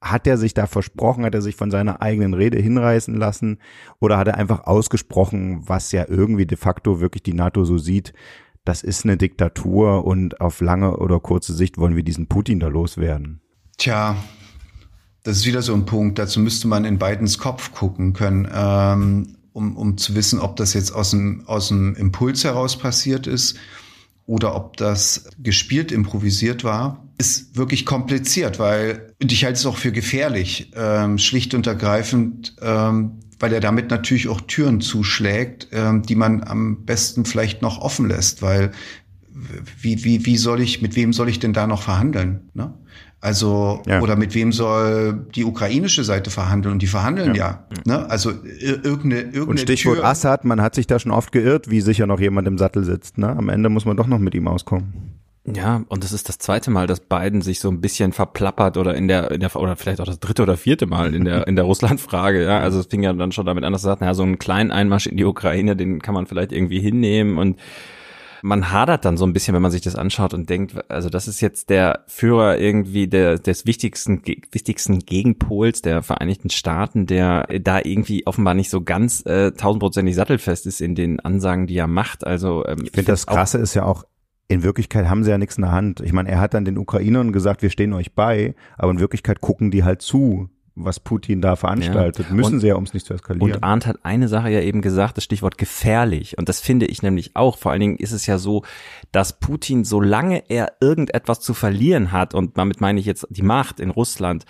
hat 0.00 0.26
er 0.26 0.36
sich 0.36 0.54
da 0.54 0.66
versprochen, 0.66 1.24
hat 1.24 1.34
er 1.34 1.40
sich 1.40 1.56
von 1.56 1.70
seiner 1.70 2.02
eigenen 2.02 2.34
Rede 2.34 2.58
hinreißen 2.58 3.14
lassen 3.14 3.58
oder 4.00 4.18
hat 4.18 4.28
er 4.28 4.36
einfach 4.36 4.66
ausgesprochen, 4.66 5.62
was 5.66 5.92
ja 5.92 6.04
irgendwie 6.08 6.46
de 6.46 6.58
facto 6.58 7.00
wirklich 7.00 7.22
die 7.22 7.32
NATO 7.32 7.64
so 7.64 7.78
sieht, 7.78 8.12
das 8.64 8.82
ist 8.82 9.04
eine 9.04 9.16
Diktatur 9.16 10.04
und 10.04 10.40
auf 10.40 10.60
lange 10.60 10.96
oder 10.96 11.20
kurze 11.20 11.54
Sicht 11.54 11.78
wollen 11.78 11.96
wir 11.96 12.02
diesen 12.02 12.26
Putin 12.26 12.60
da 12.60 12.68
loswerden. 12.68 13.40
Tja, 13.78 14.16
das 15.24 15.38
ist 15.38 15.46
wieder 15.46 15.62
so 15.62 15.74
ein 15.74 15.86
Punkt, 15.86 16.18
dazu 16.18 16.38
müsste 16.38 16.68
man 16.68 16.84
in 16.84 16.98
Bidens 16.98 17.38
Kopf 17.38 17.72
gucken 17.72 18.12
können, 18.12 18.46
ähm, 18.54 19.36
um, 19.52 19.76
um 19.76 19.96
zu 19.96 20.14
wissen, 20.14 20.38
ob 20.38 20.56
das 20.56 20.74
jetzt 20.74 20.92
aus 20.92 21.10
dem, 21.10 21.42
aus 21.46 21.68
dem 21.68 21.94
Impuls 21.96 22.44
heraus 22.44 22.78
passiert 22.78 23.26
ist 23.26 23.56
oder 24.26 24.54
ob 24.54 24.76
das 24.76 25.24
gespielt, 25.38 25.92
improvisiert 25.92 26.62
war, 26.62 27.04
ist 27.16 27.56
wirklich 27.56 27.86
kompliziert, 27.86 28.58
weil, 28.58 29.14
und 29.20 29.32
ich 29.32 29.44
halte 29.44 29.58
es 29.58 29.66
auch 29.66 29.78
für 29.78 29.92
gefährlich, 29.92 30.72
ähm, 30.76 31.18
schlicht 31.18 31.54
und 31.54 31.66
ergreifend, 31.66 32.56
ähm, 32.60 33.20
weil 33.38 33.52
er 33.52 33.60
damit 33.60 33.90
natürlich 33.90 34.28
auch 34.28 34.42
Türen 34.42 34.82
zuschlägt, 34.82 35.68
ähm, 35.72 36.02
die 36.02 36.16
man 36.16 36.44
am 36.44 36.84
besten 36.84 37.24
vielleicht 37.24 37.62
noch 37.62 37.78
offen 37.78 38.08
lässt, 38.08 38.42
weil 38.42 38.72
wie, 39.80 40.04
wie, 40.04 40.26
wie 40.26 40.36
soll 40.36 40.60
ich, 40.60 40.82
mit 40.82 40.96
wem 40.96 41.12
soll 41.12 41.28
ich 41.28 41.38
denn 41.38 41.52
da 41.52 41.66
noch 41.66 41.82
verhandeln? 41.82 42.50
Ne? 42.54 42.74
Also, 43.24 43.80
ja. 43.86 44.02
oder 44.02 44.16
mit 44.16 44.34
wem 44.34 44.52
soll 44.52 45.26
die 45.34 45.46
ukrainische 45.46 46.04
Seite 46.04 46.30
verhandeln? 46.30 46.74
Und 46.74 46.82
die 46.82 46.86
verhandeln 46.86 47.34
ja. 47.34 47.64
ja 47.64 47.76
ne? 47.86 48.10
Also 48.10 48.30
irgendeine, 48.30 49.22
irgendeine 49.22 49.46
Und 49.46 49.60
Stichwort 49.60 49.96
Tür. 49.96 50.04
Assad, 50.04 50.44
man 50.44 50.60
hat 50.60 50.74
sich 50.74 50.86
da 50.86 50.98
schon 50.98 51.10
oft 51.10 51.32
geirrt, 51.32 51.70
wie 51.70 51.80
sicher 51.80 52.06
noch 52.06 52.20
jemand 52.20 52.46
im 52.48 52.58
Sattel 52.58 52.84
sitzt. 52.84 53.16
Ne? 53.16 53.30
Am 53.30 53.48
Ende 53.48 53.70
muss 53.70 53.86
man 53.86 53.96
doch 53.96 54.08
noch 54.08 54.18
mit 54.18 54.34
ihm 54.34 54.46
auskommen. 54.46 55.14
Ja, 55.46 55.84
und 55.88 56.04
es 56.04 56.12
ist 56.12 56.28
das 56.28 56.36
zweite 56.36 56.70
Mal, 56.70 56.86
dass 56.86 57.00
Biden 57.00 57.40
sich 57.40 57.60
so 57.60 57.70
ein 57.70 57.80
bisschen 57.80 58.12
verplappert 58.12 58.76
oder 58.76 58.94
in 58.94 59.08
der, 59.08 59.30
in 59.30 59.40
der 59.40 59.56
oder 59.56 59.76
vielleicht 59.76 60.02
auch 60.02 60.06
das 60.06 60.20
dritte 60.20 60.42
oder 60.42 60.58
vierte 60.58 60.84
Mal 60.84 61.14
in 61.14 61.24
der 61.24 61.46
in 61.46 61.56
der 61.56 61.64
Russland-Frage. 61.64 62.44
Ja, 62.44 62.60
also 62.60 62.78
es 62.78 62.86
fing 62.86 63.02
ja 63.02 63.12
dann 63.14 63.32
schon 63.32 63.46
damit 63.46 63.64
an, 63.64 63.72
dass 63.72 63.84
er 63.84 63.92
sagt, 63.92 64.02
naja, 64.02 64.12
so 64.12 64.22
einen 64.22 64.38
kleinen 64.38 64.70
Einmarsch 64.70 65.06
in 65.06 65.16
die 65.16 65.24
Ukraine, 65.24 65.76
den 65.76 66.02
kann 66.02 66.12
man 66.12 66.26
vielleicht 66.26 66.52
irgendwie 66.52 66.80
hinnehmen 66.80 67.38
und 67.38 67.58
man 68.44 68.70
hadert 68.70 69.06
dann 69.06 69.16
so 69.16 69.24
ein 69.24 69.32
bisschen, 69.32 69.54
wenn 69.54 69.62
man 69.62 69.70
sich 69.70 69.80
das 69.80 69.96
anschaut 69.96 70.34
und 70.34 70.50
denkt, 70.50 70.90
also 70.90 71.08
das 71.08 71.28
ist 71.28 71.40
jetzt 71.40 71.70
der 71.70 72.04
Führer 72.06 72.58
irgendwie 72.58 73.08
der, 73.08 73.38
des 73.38 73.64
wichtigsten, 73.64 74.20
wichtigsten 74.52 74.98
Gegenpols 74.98 75.80
der 75.80 76.02
Vereinigten 76.02 76.50
Staaten, 76.50 77.06
der 77.06 77.46
da 77.62 77.80
irgendwie 77.82 78.26
offenbar 78.26 78.52
nicht 78.52 78.68
so 78.68 78.82
ganz 78.82 79.24
äh, 79.24 79.52
tausendprozentig 79.52 80.14
sattelfest 80.14 80.66
ist 80.66 80.82
in 80.82 80.94
den 80.94 81.20
Ansagen, 81.20 81.66
die 81.66 81.78
er 81.78 81.86
macht. 81.86 82.26
Also 82.26 82.66
ähm, 82.66 82.82
ich 82.84 82.90
finde 82.90 83.12
das 83.12 83.26
Krasse 83.26 83.56
ist 83.56 83.72
ja 83.72 83.86
auch, 83.86 84.04
in 84.46 84.62
Wirklichkeit 84.62 85.08
haben 85.08 85.24
sie 85.24 85.30
ja 85.30 85.38
nichts 85.38 85.56
in 85.56 85.62
der 85.62 85.72
Hand. 85.72 86.00
Ich 86.00 86.12
meine, 86.12 86.28
er 86.28 86.38
hat 86.38 86.52
dann 86.52 86.66
den 86.66 86.76
Ukrainern 86.76 87.32
gesagt, 87.32 87.62
wir 87.62 87.70
stehen 87.70 87.94
euch 87.94 88.14
bei, 88.14 88.54
aber 88.76 88.90
in 88.90 89.00
Wirklichkeit 89.00 89.40
gucken 89.40 89.70
die 89.70 89.84
halt 89.84 90.02
zu, 90.02 90.50
was 90.76 90.98
Putin 90.98 91.40
da 91.40 91.54
veranstaltet. 91.54 92.26
Ja. 92.28 92.34
Müssen 92.34 92.54
und, 92.54 92.60
sie 92.60 92.66
ja, 92.68 92.74
um 92.74 92.82
es 92.82 92.94
nicht 92.94 93.06
zu 93.06 93.14
eskalieren. 93.14 93.52
Und 93.52 93.62
Arndt 93.62 93.86
hat 93.86 93.98
eine 94.02 94.26
Sache 94.26 94.50
ja 94.50 94.60
eben 94.60 94.82
gesagt, 94.82 95.16
das 95.16 95.24
Stichwort 95.24 95.56
gefährlich. 95.56 96.36
Und 96.36 96.48
das 96.48 96.60
finde 96.60 96.86
ich 96.86 97.02
nämlich 97.02 97.36
auch. 97.36 97.58
Vor 97.58 97.70
allen 97.70 97.80
Dingen 97.80 97.96
ist 97.96 98.10
es 98.10 98.26
ja 98.26 98.38
so, 98.38 98.64
dass 99.12 99.38
Putin, 99.38 99.84
solange 99.84 100.42
er 100.48 100.72
irgendetwas 100.80 101.40
zu 101.40 101.54
verlieren 101.54 102.10
hat, 102.10 102.34
und 102.34 102.58
damit 102.58 102.80
meine 102.80 102.98
ich 102.98 103.06
jetzt 103.06 103.26
die 103.30 103.42
Macht 103.42 103.78
in 103.78 103.90
Russland, 103.90 104.46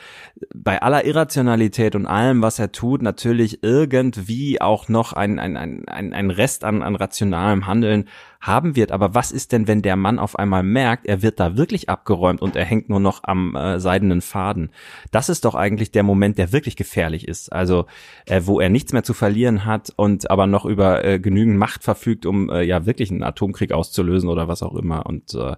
bei 0.55 0.81
aller 0.81 1.05
Irrationalität 1.05 1.95
und 1.95 2.07
allem, 2.07 2.41
was 2.41 2.59
er 2.59 2.73
tut, 2.73 3.03
natürlich 3.03 3.63
irgendwie 3.63 4.63
auch 4.63 4.89
noch 4.89 5.13
ein, 5.13 5.39
ein, 5.39 5.57
ein, 5.57 6.13
ein 6.15 6.31
Rest 6.31 6.65
an, 6.65 6.83
an 6.83 6.97
rationalem 6.97 7.67
Handeln 7.67 8.09
haben 8.47 8.77
wird. 8.77 8.93
Aber 8.93 9.15
was 9.15 9.33
ist 9.33 9.53
denn, 9.53 9.67
wenn 9.67 9.83
der 9.83 9.97
Mann 9.97 10.19
auf 10.19 10.39
einmal 10.39 10.63
merkt, 10.63 11.07
er 11.07 11.23
wird 11.23 11.41
da 11.41 11.57
wirklich 11.57 11.89
abgeräumt 11.89 12.43
und 12.43 12.57
er 12.57 12.65
hängt 12.65 12.89
nur 12.89 13.01
noch 13.01 13.21
am 13.25 13.57
äh, 13.57 13.81
seidenen 13.81 14.21
Faden? 14.21 14.71
Das 15.11 15.29
ist 15.29 15.45
doch 15.45 15.55
eigentlich 15.55 15.91
der 15.93 16.03
Moment, 16.03 16.39
der 16.39 16.53
wirklich 16.53 16.77
gefährlich 16.77 17.27
ist. 17.27 17.53
Also 17.53 17.87
äh, 18.27 18.43
wo 18.45 18.61
er 18.61 18.69
nichts 18.69 18.93
mehr 18.93 19.03
zu 19.03 19.15
verlieren 19.15 19.65
hat 19.65 19.93
und 19.97 20.31
aber 20.31 20.47
noch 20.47 20.67
über 20.67 21.05
äh, 21.05 21.19
genügend 21.19 21.59
Macht 21.59 21.83
verfügt, 21.83 22.27
um 22.27 22.51
äh, 22.51 22.63
ja 22.63 22.87
wirklich 22.87 23.11
einen 23.11 23.23
Atomkrieg 23.23 23.73
auszulösen 23.73 24.29
oder 24.29 24.47
was 24.47 24.63
auch 24.63 24.75
immer. 24.75 25.07
Und 25.07 25.35
äh, 25.35 25.57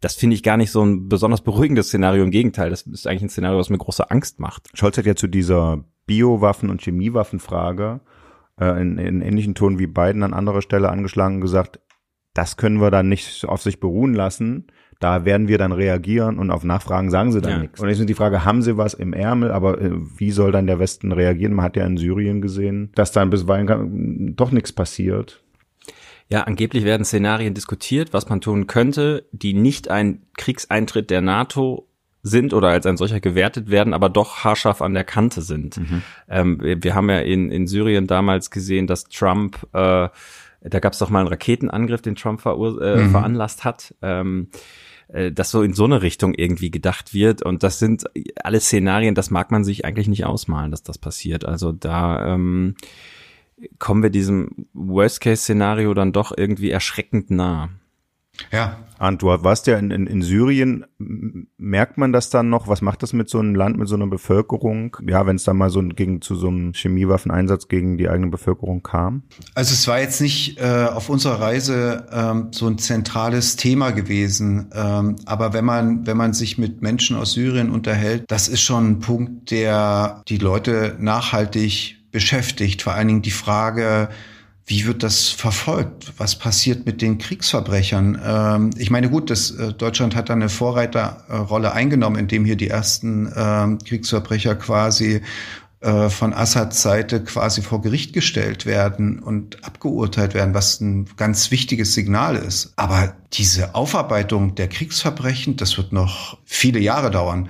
das 0.00 0.14
finde 0.14 0.34
ich 0.34 0.42
gar 0.42 0.56
nicht 0.56 0.70
so 0.70 0.84
ein 0.84 1.08
besonders 1.08 1.40
beruhigendes 1.40 1.88
Szenario. 1.88 2.22
Im 2.22 2.30
Gegenteil, 2.30 2.70
das 2.70 2.82
ist 2.82 3.06
eigentlich 3.06 3.22
ein 3.22 3.30
Szenario, 3.30 3.58
was 3.58 3.70
mir 3.70 3.78
große 3.78 4.10
Angst 4.10 4.38
macht. 4.38 4.68
Scholz 4.74 4.98
hat 4.98 5.06
ja 5.06 5.16
zu 5.16 5.26
dieser 5.26 5.84
Biowaffen- 6.06 6.70
und 6.70 6.82
Chemiewaffenfrage 6.82 8.00
äh, 8.60 8.80
in, 8.80 8.98
in 8.98 9.22
ähnlichen 9.22 9.54
Ton 9.54 9.78
wie 9.78 9.86
Biden 9.86 10.22
an 10.22 10.34
anderer 10.34 10.62
Stelle 10.62 10.90
angeschlagen 10.90 11.36
und 11.36 11.40
gesagt, 11.40 11.80
das 12.38 12.56
können 12.56 12.80
wir 12.80 12.92
dann 12.92 13.08
nicht 13.08 13.44
auf 13.48 13.62
sich 13.62 13.80
beruhen 13.80 14.14
lassen. 14.14 14.68
Da 15.00 15.24
werden 15.24 15.48
wir 15.48 15.58
dann 15.58 15.72
reagieren 15.72 16.38
und 16.38 16.52
auf 16.52 16.62
Nachfragen 16.62 17.10
sagen 17.10 17.32
sie 17.32 17.40
dann 17.40 17.50
ja. 17.50 17.58
nichts. 17.58 17.80
Und 17.80 17.88
jetzt 17.88 17.98
ist 17.98 18.08
die 18.08 18.14
Frage, 18.14 18.44
haben 18.44 18.62
sie 18.62 18.76
was 18.76 18.94
im 18.94 19.12
Ärmel, 19.12 19.50
aber 19.50 19.80
äh, 19.80 19.90
wie 20.16 20.30
soll 20.30 20.52
dann 20.52 20.68
der 20.68 20.78
Westen 20.78 21.10
reagieren? 21.10 21.52
Man 21.52 21.64
hat 21.64 21.74
ja 21.74 21.84
in 21.84 21.96
Syrien 21.96 22.40
gesehen, 22.40 22.92
dass 22.94 23.10
dann 23.10 23.30
bisweilen 23.30 24.36
doch 24.36 24.52
nichts 24.52 24.70
passiert. 24.70 25.42
Ja, 26.28 26.42
angeblich 26.42 26.84
werden 26.84 27.04
Szenarien 27.04 27.54
diskutiert, 27.54 28.12
was 28.12 28.28
man 28.28 28.40
tun 28.40 28.68
könnte, 28.68 29.26
die 29.32 29.52
nicht 29.52 29.90
ein 29.90 30.22
Kriegseintritt 30.36 31.10
der 31.10 31.22
NATO 31.22 31.88
sind 32.22 32.54
oder 32.54 32.68
als 32.68 32.86
ein 32.86 32.96
solcher 32.96 33.18
gewertet 33.18 33.70
werden, 33.70 33.94
aber 33.94 34.08
doch 34.08 34.44
haarscharf 34.44 34.80
an 34.80 34.94
der 34.94 35.04
Kante 35.04 35.42
sind. 35.42 35.78
Mhm. 35.78 36.02
Ähm, 36.28 36.62
wir, 36.62 36.84
wir, 36.84 36.94
haben 36.94 37.10
ja 37.10 37.18
in, 37.18 37.50
in 37.50 37.66
Syrien 37.66 38.06
damals 38.06 38.52
gesehen, 38.52 38.86
dass 38.86 39.04
Trump, 39.08 39.66
äh, 39.72 40.08
da 40.60 40.80
gab 40.80 40.92
es 40.92 40.98
doch 40.98 41.10
mal 41.10 41.20
einen 41.20 41.28
Raketenangriff, 41.28 42.02
den 42.02 42.16
Trump 42.16 42.44
äh, 42.44 42.50
mhm. 42.50 43.10
veranlasst 43.10 43.64
hat. 43.64 43.94
Ähm, 44.02 44.48
äh, 45.08 45.32
dass 45.32 45.50
so 45.50 45.62
in 45.62 45.72
so 45.72 45.84
eine 45.84 46.02
Richtung 46.02 46.34
irgendwie 46.34 46.70
gedacht 46.70 47.14
wird. 47.14 47.42
Und 47.42 47.62
das 47.62 47.78
sind 47.78 48.04
alle 48.44 48.60
Szenarien, 48.60 49.14
das 49.14 49.30
mag 49.30 49.50
man 49.50 49.64
sich 49.64 49.84
eigentlich 49.84 50.08
nicht 50.08 50.26
ausmalen, 50.26 50.70
dass 50.70 50.82
das 50.82 50.98
passiert. 50.98 51.46
Also 51.46 51.72
da 51.72 52.34
ähm, 52.34 52.74
kommen 53.78 54.02
wir 54.02 54.10
diesem 54.10 54.66
Worst-Case-Szenario 54.74 55.94
dann 55.94 56.12
doch 56.12 56.32
irgendwie 56.36 56.70
erschreckend 56.70 57.30
nah. 57.30 57.70
Ja. 58.52 58.78
Und 58.98 59.22
du 59.22 59.28
warst 59.28 59.68
ja 59.68 59.78
in, 59.78 59.92
in, 59.92 60.06
in 60.08 60.22
Syrien. 60.22 60.84
Merkt 61.56 61.98
man 61.98 62.12
das 62.12 62.30
dann 62.30 62.50
noch? 62.50 62.66
Was 62.66 62.82
macht 62.82 63.02
das 63.02 63.12
mit 63.12 63.28
so 63.28 63.38
einem 63.38 63.54
Land, 63.54 63.78
mit 63.78 63.86
so 63.86 63.94
einer 63.94 64.08
Bevölkerung? 64.08 64.96
Ja, 65.06 65.24
wenn 65.26 65.36
es 65.36 65.44
da 65.44 65.54
mal 65.54 65.70
so 65.70 65.80
gegen 65.82 66.20
zu 66.20 66.34
so 66.34 66.48
einem 66.48 66.72
Chemiewaffeneinsatz 66.72 67.68
gegen 67.68 67.96
die 67.96 68.08
eigene 68.08 68.28
Bevölkerung 68.28 68.82
kam? 68.82 69.22
Also 69.54 69.72
es 69.72 69.86
war 69.86 70.00
jetzt 70.00 70.20
nicht 70.20 70.58
äh, 70.58 70.86
auf 70.92 71.08
unserer 71.08 71.40
Reise 71.40 72.06
ähm, 72.10 72.48
so 72.50 72.66
ein 72.66 72.78
zentrales 72.78 73.54
Thema 73.54 73.90
gewesen. 73.90 74.70
Ähm, 74.74 75.16
aber 75.26 75.52
wenn 75.52 75.64
man, 75.64 76.06
wenn 76.06 76.16
man 76.16 76.32
sich 76.32 76.58
mit 76.58 76.82
Menschen 76.82 77.16
aus 77.16 77.34
Syrien 77.34 77.70
unterhält, 77.70 78.24
das 78.26 78.48
ist 78.48 78.62
schon 78.62 78.90
ein 78.90 78.98
Punkt, 78.98 79.52
der 79.52 80.22
die 80.28 80.38
Leute 80.38 80.96
nachhaltig 80.98 81.98
beschäftigt. 82.10 82.82
Vor 82.82 82.94
allen 82.94 83.08
Dingen 83.08 83.22
die 83.22 83.30
Frage, 83.30 84.08
wie 84.68 84.84
wird 84.86 85.02
das 85.02 85.28
verfolgt? 85.28 86.12
Was 86.18 86.36
passiert 86.36 86.84
mit 86.84 87.00
den 87.00 87.16
Kriegsverbrechern? 87.16 88.20
Ähm, 88.22 88.70
ich 88.76 88.90
meine, 88.90 89.08
gut, 89.08 89.30
das, 89.30 89.50
äh, 89.50 89.72
Deutschland 89.72 90.14
hat 90.14 90.28
da 90.28 90.34
eine 90.34 90.50
Vorreiterrolle 90.50 91.72
eingenommen, 91.72 92.16
indem 92.16 92.44
hier 92.44 92.56
die 92.56 92.68
ersten 92.68 93.32
ähm, 93.34 93.78
Kriegsverbrecher 93.78 94.56
quasi 94.56 95.22
äh, 95.80 96.10
von 96.10 96.34
Assads 96.34 96.82
Seite 96.82 97.24
quasi 97.24 97.62
vor 97.62 97.80
Gericht 97.80 98.12
gestellt 98.12 98.66
werden 98.66 99.20
und 99.20 99.64
abgeurteilt 99.64 100.34
werden, 100.34 100.52
was 100.52 100.80
ein 100.82 101.08
ganz 101.16 101.50
wichtiges 101.50 101.94
Signal 101.94 102.36
ist. 102.36 102.74
Aber 102.76 103.14
diese 103.32 103.74
Aufarbeitung 103.74 104.54
der 104.54 104.68
Kriegsverbrechen, 104.68 105.56
das 105.56 105.78
wird 105.78 105.92
noch 105.92 106.36
viele 106.44 106.78
Jahre 106.78 107.10
dauern. 107.10 107.48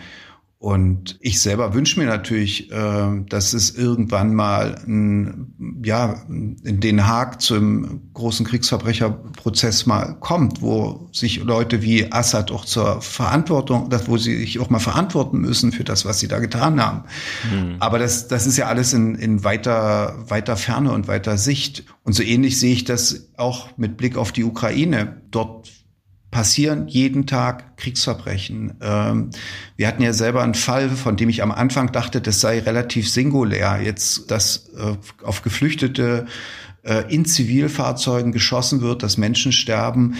Und 0.61 1.19
ich 1.21 1.41
selber 1.41 1.73
wünsche 1.73 2.01
mir 2.01 2.07
natürlich, 2.07 2.73
äh, 2.73 3.25
dass 3.29 3.53
es 3.53 3.71
irgendwann 3.77 4.35
mal 4.35 4.75
ein, 4.89 5.55
ja, 5.85 6.25
in 6.29 6.81
Den 6.81 7.07
Haag 7.07 7.41
zum 7.41 8.13
großen 8.13 8.45
Kriegsverbrecherprozess 8.45 9.87
mal 9.87 10.17
kommt, 10.19 10.61
wo 10.61 11.09
sich 11.13 11.45
Leute 11.45 11.83
wie 11.83 12.11
Assad 12.11 12.51
auch 12.51 12.65
zur 12.65 13.01
Verantwortung, 13.03 13.89
wo 14.07 14.17
sie 14.17 14.37
sich 14.37 14.59
auch 14.59 14.69
mal 14.69 14.81
verantworten 14.81 15.39
müssen 15.39 15.71
für 15.71 15.85
das, 15.85 16.05
was 16.05 16.19
sie 16.19 16.27
da 16.27 16.41
getan 16.41 16.85
haben. 16.85 17.05
Mhm. 17.53 17.77
Aber 17.79 18.01
das, 18.01 18.27
das 18.27 18.49
ist 18.49 18.57
ja 18.57 18.67
alles 18.67 18.93
in, 18.93 19.15
in 19.15 19.45
weiter, 19.45 20.17
weiter 20.27 20.57
Ferne 20.57 20.91
und 20.91 21.07
weiter 21.07 21.39
Sicht. 21.39 21.85
Und 22.03 22.15
so 22.15 22.25
ähnlich 22.25 22.59
sehe 22.59 22.73
ich 22.73 22.83
das 22.83 23.29
auch 23.37 23.69
mit 23.77 23.97
Blick 23.97 24.17
auf 24.17 24.33
die 24.33 24.43
Ukraine. 24.43 25.21
Dort 25.31 25.71
passieren 26.31 26.89
jeden 26.89 27.27
Tag 27.27 27.77
Kriegsverbrechen. 27.77 28.75
Ähm, 28.81 29.31
wir 29.77 29.89
hatten 29.89 30.03
ja 30.03 30.13
selber 30.13 30.43
einen 30.43 30.55
Fall, 30.55 30.91
von 30.91 31.17
dem 31.17 31.29
ich 31.29 31.43
am 31.43 31.53
Anfang 31.53 31.93
dachte, 31.93 32.21
das 32.21 32.41
sei 32.41 32.59
relativ 32.59 33.11
singulär. 33.11 33.81
Jetzt, 33.83 34.31
dass 34.31 34.69
äh, 34.77 34.97
auf 35.25 35.43
Geflüchtete 35.43 36.27
äh, 36.83 37.13
in 37.13 37.25
Zivilfahrzeugen 37.25 38.33
geschossen 38.33 38.81
wird, 38.83 39.03
dass 39.03 39.17
Menschen 39.17 39.53
sterben. 39.53 40.17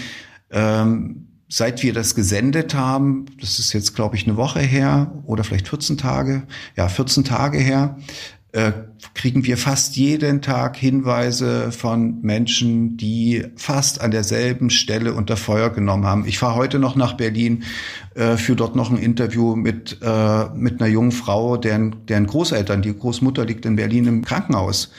Ähm, 0.51 1.27
seit 1.47 1.81
wir 1.83 1.93
das 1.93 2.15
gesendet 2.15 2.75
haben, 2.75 3.25
das 3.39 3.59
ist 3.59 3.73
jetzt, 3.73 3.95
glaube 3.95 4.15
ich, 4.15 4.25
eine 4.25 4.37
Woche 4.37 4.59
her 4.59 5.11
oder 5.25 5.43
vielleicht 5.43 5.67
14 5.67 5.97
Tage, 5.97 6.43
ja, 6.75 6.87
14 6.87 7.23
Tage 7.23 7.57
her, 7.57 7.97
äh, 8.51 8.71
kriegen 9.13 9.45
wir 9.45 9.57
fast 9.57 9.95
jeden 9.95 10.41
Tag 10.41 10.75
Hinweise 10.75 11.71
von 11.71 12.21
Menschen, 12.21 12.97
die 12.97 13.45
fast 13.55 14.01
an 14.01 14.11
derselben 14.11 14.69
Stelle 14.69 15.13
unter 15.13 15.37
Feuer 15.37 15.69
genommen 15.69 16.05
haben. 16.05 16.25
Ich 16.25 16.39
fahre 16.39 16.55
heute 16.55 16.79
noch 16.79 16.95
nach 16.95 17.13
Berlin, 17.13 17.63
äh, 18.15 18.37
für 18.37 18.55
dort 18.55 18.75
noch 18.75 18.89
ein 18.89 18.97
Interview 18.97 19.55
mit, 19.55 19.99
äh, 20.01 20.45
mit 20.55 20.81
einer 20.81 20.89
jungen 20.89 21.11
Frau, 21.11 21.57
deren, 21.57 22.05
deren 22.07 22.25
Großeltern, 22.25 22.81
die 22.81 22.97
Großmutter 22.97 23.45
liegt 23.45 23.65
in 23.65 23.75
Berlin 23.75 24.07
im 24.07 24.25
Krankenhaus. 24.25 24.91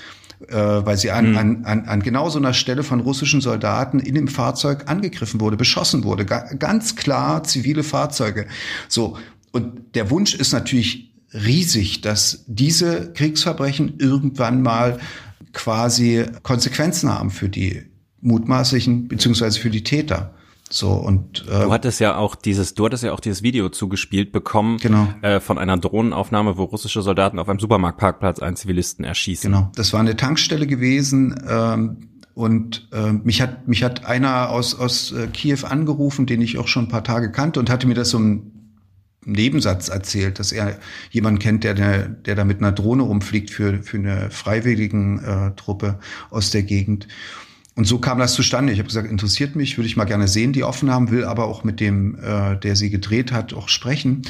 Äh, 0.49 0.55
weil 0.55 0.97
sie 0.97 1.11
an, 1.11 1.33
mhm. 1.33 1.37
an, 1.37 1.65
an, 1.67 1.85
an 1.85 2.03
genau 2.03 2.31
so 2.31 2.39
einer 2.39 2.55
Stelle 2.55 2.83
von 2.83 3.01
russischen 3.01 3.43
Soldaten 3.43 4.01
in 4.01 4.15
dem 4.15 4.27
Fahrzeug 4.27 4.85
angegriffen 4.87 5.39
wurde, 5.39 5.59
beschossen 5.59 6.03
wurde. 6.03 6.25
Ga 6.25 6.55
ganz 6.59 6.97
klar 6.97 7.45
zivile 7.45 7.83
Fahrzeuge. 7.83 8.47
So. 8.89 9.19
Und 9.53 9.95
der 9.97 10.11
Wunsch 10.11 10.35
ist 10.35 10.53
natürlich 10.53 11.10
riesig, 11.33 12.01
dass 12.01 12.45
diese 12.47 13.13
Kriegsverbrechen 13.13 13.99
irgendwann 13.99 14.63
mal 14.63 14.99
quasi 15.53 16.27
Konsequenzen 16.43 17.13
haben 17.13 17.31
für 17.31 17.49
die 17.49 17.83
mutmaßlichen 18.21 19.09
beziehungsweise 19.09 19.59
für 19.59 19.71
die 19.71 19.83
Täter. 19.83 20.35
So 20.73 20.93
und 20.93 21.47
äh, 21.49 21.65
du 21.65 21.73
hattest 21.73 21.99
ja 21.99 22.17
auch 22.17 22.37
dieses, 22.37 22.75
du 22.75 22.87
hattest 22.87 23.03
ja 23.03 23.13
auch 23.13 23.19
dieses 23.19 23.43
Video 23.43 23.71
zugespielt 23.71 24.31
bekommen 24.31 24.79
genau. 24.79 25.09
äh, 25.21 25.41
von 25.41 25.59
einer 25.59 25.77
Drohnenaufnahme, 25.77 26.57
wo 26.59 26.65
russische 26.65 27.03
Soldaten 27.03 27.41
auf 27.41 27.49
einem 27.49 27.59
Supermarktparkplatz 27.59 28.39
einen 28.39 28.55
Zivilisten 28.55 29.05
erschießen. 29.05 29.51
Genau, 29.51 29.73
das 29.75 29.93
war 29.93 29.99
eine 29.99 30.17
Tankstelle 30.17 30.69
gewesen. 30.69 31.43
Ähm, 31.49 31.97
und 32.35 32.89
äh, 32.93 33.13
mich 33.13 33.43
hat 33.43 33.67
mich 33.67 33.83
hat 33.83 34.07
einer 34.07 34.51
aus 34.51 34.79
aus 34.79 35.11
äh, 35.11 35.27
Kiew 35.27 35.67
angerufen, 35.69 36.27
den 36.27 36.41
ich 36.41 36.57
auch 36.59 36.69
schon 36.69 36.85
ein 36.85 36.89
paar 36.89 37.03
Tage 37.03 37.33
kannte 37.33 37.59
und 37.59 37.69
hatte 37.69 37.89
mir 37.89 37.95
das 37.95 38.11
so 38.11 38.21
ein 38.21 38.60
Nebensatz 39.25 39.89
erzählt, 39.89 40.39
dass 40.39 40.53
er 40.53 40.79
jemanden 41.11 41.39
kennt, 41.39 41.65
der, 41.65 41.75
der, 41.75 42.09
der 42.09 42.35
da 42.35 42.45
mit 42.45 42.59
einer 42.59 42.73
Drohne 42.73 43.03
rumfliegt 43.03 43.51
für, 43.51 43.83
für 43.83 43.99
eine 43.99 44.31
freiwilligen 44.31 45.23
äh, 45.23 45.55
Truppe 45.57 45.99
aus 46.31 46.51
der 46.51 46.63
Gegend. 46.63 47.07
Und 47.75 47.85
so 47.85 47.99
kam 47.99 48.19
das 48.19 48.35
zustande. 48.35 48.73
Ich 48.73 48.79
habe 48.79 48.89
gesagt, 48.89 49.11
interessiert 49.11 49.57
mich, 49.57 49.79
würde 49.79 49.87
ich 49.87 49.97
mal 49.97 50.05
gerne 50.05 50.29
sehen, 50.29 50.53
die 50.53 50.65
Aufnahmen, 50.65 51.11
will 51.11 51.25
aber 51.25 51.47
auch 51.47 51.65
mit 51.65 51.81
dem, 51.81 52.19
äh, 52.23 52.57
der 52.57 52.77
sie 52.77 52.91
gedreht 52.91 53.33
hat, 53.33 53.53
auch 53.53 53.69
sprechen. 53.69 54.23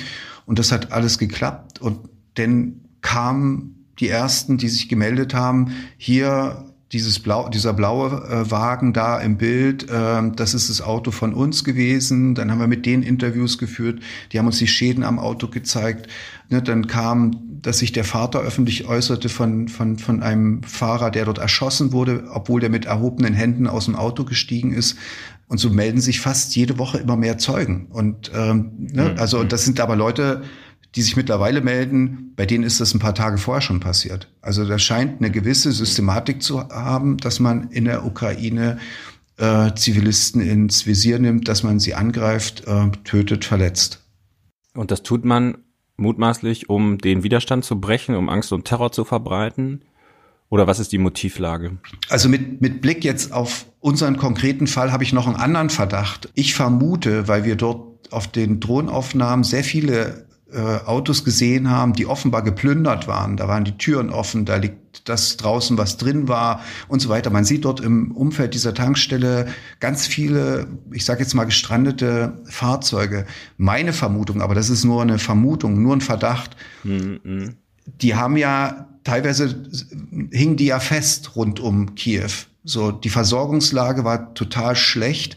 Und 0.44 0.58
das 0.58 0.72
hat 0.72 0.92
alles 0.92 1.18
geklappt. 1.18 1.80
Und 1.80 2.08
dann 2.34 2.80
kamen 3.00 3.86
die 3.98 4.08
ersten, 4.08 4.58
die 4.58 4.68
sich 4.68 4.88
gemeldet 4.88 5.34
haben, 5.34 5.72
hier 5.96 6.69
dieses 6.92 7.20
blau, 7.20 7.48
dieser 7.48 7.72
blaue 7.72 8.26
äh, 8.28 8.50
Wagen 8.50 8.92
da 8.92 9.18
im 9.20 9.36
Bild, 9.36 9.88
äh, 9.88 10.22
das 10.34 10.54
ist 10.54 10.70
das 10.70 10.82
Auto 10.82 11.12
von 11.12 11.34
uns 11.34 11.62
gewesen. 11.62 12.34
Dann 12.34 12.50
haben 12.50 12.58
wir 12.58 12.66
mit 12.66 12.84
denen 12.84 13.02
Interviews 13.02 13.58
geführt, 13.58 14.00
die 14.32 14.38
haben 14.38 14.46
uns 14.46 14.58
die 14.58 14.66
Schäden 14.66 15.04
am 15.04 15.18
Auto 15.18 15.48
gezeigt. 15.48 16.08
Ne, 16.48 16.60
dann 16.60 16.88
kam, 16.88 17.60
dass 17.62 17.78
sich 17.78 17.92
der 17.92 18.04
Vater 18.04 18.40
öffentlich 18.40 18.88
äußerte 18.88 19.28
von, 19.28 19.68
von, 19.68 19.98
von 19.98 20.22
einem 20.22 20.64
Fahrer, 20.64 21.12
der 21.12 21.26
dort 21.26 21.38
erschossen 21.38 21.92
wurde, 21.92 22.24
obwohl 22.32 22.60
der 22.60 22.70
mit 22.70 22.86
erhobenen 22.86 23.34
Händen 23.34 23.68
aus 23.68 23.84
dem 23.84 23.94
Auto 23.94 24.24
gestiegen 24.24 24.72
ist. 24.72 24.96
Und 25.46 25.58
so 25.58 25.70
melden 25.70 26.00
sich 26.00 26.20
fast 26.20 26.56
jede 26.56 26.78
Woche 26.78 26.98
immer 26.98 27.16
mehr 27.16 27.38
Zeugen. 27.38 27.86
Und 27.90 28.32
ähm, 28.34 28.72
ne, 28.78 29.10
mhm. 29.10 29.18
also 29.18 29.44
das 29.44 29.64
sind 29.64 29.78
aber 29.78 29.94
Leute, 29.94 30.42
die 30.94 31.02
sich 31.02 31.16
mittlerweile 31.16 31.60
melden, 31.60 32.32
bei 32.36 32.46
denen 32.46 32.64
ist 32.64 32.80
das 32.80 32.94
ein 32.94 32.98
paar 32.98 33.14
Tage 33.14 33.38
vorher 33.38 33.60
schon 33.60 33.80
passiert. 33.80 34.28
Also 34.42 34.64
da 34.66 34.78
scheint 34.78 35.20
eine 35.20 35.30
gewisse 35.30 35.70
Systematik 35.72 36.42
zu 36.42 36.68
haben, 36.68 37.16
dass 37.16 37.38
man 37.38 37.70
in 37.70 37.84
der 37.84 38.04
Ukraine 38.04 38.78
äh, 39.36 39.72
Zivilisten 39.74 40.40
ins 40.40 40.86
Visier 40.86 41.18
nimmt, 41.18 41.48
dass 41.48 41.62
man 41.62 41.78
sie 41.78 41.94
angreift, 41.94 42.64
äh, 42.66 42.90
tötet, 43.04 43.44
verletzt. 43.44 44.02
Und 44.74 44.90
das 44.90 45.02
tut 45.02 45.24
man 45.24 45.58
mutmaßlich, 45.96 46.68
um 46.68 46.98
den 46.98 47.22
Widerstand 47.22 47.64
zu 47.64 47.80
brechen, 47.80 48.16
um 48.16 48.28
Angst 48.28 48.52
und 48.52 48.64
Terror 48.64 48.90
zu 48.90 49.04
verbreiten? 49.04 49.82
Oder 50.48 50.66
was 50.66 50.80
ist 50.80 50.90
die 50.90 50.98
Motivlage? 50.98 51.78
Also 52.08 52.28
mit, 52.28 52.60
mit 52.60 52.80
Blick 52.80 53.04
jetzt 53.04 53.32
auf 53.32 53.66
unseren 53.78 54.16
konkreten 54.16 54.66
Fall 54.66 54.90
habe 54.90 55.04
ich 55.04 55.12
noch 55.12 55.28
einen 55.28 55.36
anderen 55.36 55.70
Verdacht. 55.70 56.28
Ich 56.34 56.54
vermute, 56.54 57.28
weil 57.28 57.44
wir 57.44 57.54
dort 57.54 58.12
auf 58.12 58.26
den 58.26 58.58
Drohnenaufnahmen 58.58 59.44
sehr 59.44 59.62
viele 59.62 60.26
Autos 60.86 61.24
gesehen 61.24 61.70
haben, 61.70 61.92
die 61.92 62.06
offenbar 62.06 62.42
geplündert 62.42 63.06
waren. 63.06 63.36
Da 63.36 63.46
waren 63.48 63.64
die 63.64 63.78
Türen 63.78 64.10
offen, 64.10 64.44
da 64.44 64.56
liegt 64.56 65.08
das 65.08 65.36
draußen, 65.36 65.78
was 65.78 65.96
drin 65.96 66.28
war 66.28 66.60
und 66.88 67.00
so 67.00 67.08
weiter. 67.08 67.30
Man 67.30 67.44
sieht 67.44 67.64
dort 67.64 67.80
im 67.80 68.10
Umfeld 68.12 68.54
dieser 68.54 68.74
Tankstelle 68.74 69.46
ganz 69.78 70.06
viele, 70.06 70.66
ich 70.90 71.04
sage 71.04 71.20
jetzt 71.20 71.34
mal 71.34 71.44
gestrandete 71.44 72.40
Fahrzeuge. 72.44 73.26
Meine 73.56 73.92
Vermutung, 73.92 74.42
aber 74.42 74.54
das 74.54 74.70
ist 74.70 74.84
nur 74.84 75.02
eine 75.02 75.18
Vermutung, 75.18 75.80
nur 75.82 75.94
ein 75.94 76.00
Verdacht. 76.00 76.56
Mhm. 76.82 77.54
Die 77.86 78.14
haben 78.14 78.36
ja 78.36 78.88
teilweise 79.04 79.62
hingen 80.30 80.56
die 80.56 80.66
ja 80.66 80.80
fest 80.80 81.36
rund 81.36 81.60
um 81.60 81.94
Kiew. 81.94 82.30
So, 82.64 82.90
die 82.92 83.08
Versorgungslage 83.08 84.04
war 84.04 84.34
total 84.34 84.76
schlecht. 84.76 85.36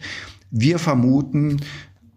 Wir 0.52 0.78
vermuten, 0.78 1.62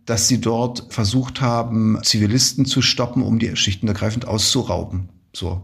dass 0.06 0.28
sie 0.28 0.40
dort 0.40 0.86
versucht 0.88 1.40
haben, 1.40 1.98
Zivilisten 2.02 2.64
zu 2.64 2.80
stoppen, 2.80 3.22
um 3.22 3.38
die 3.38 3.54
schichtenergreifend 3.56 4.26
auszurauben. 4.26 5.08
So. 5.32 5.62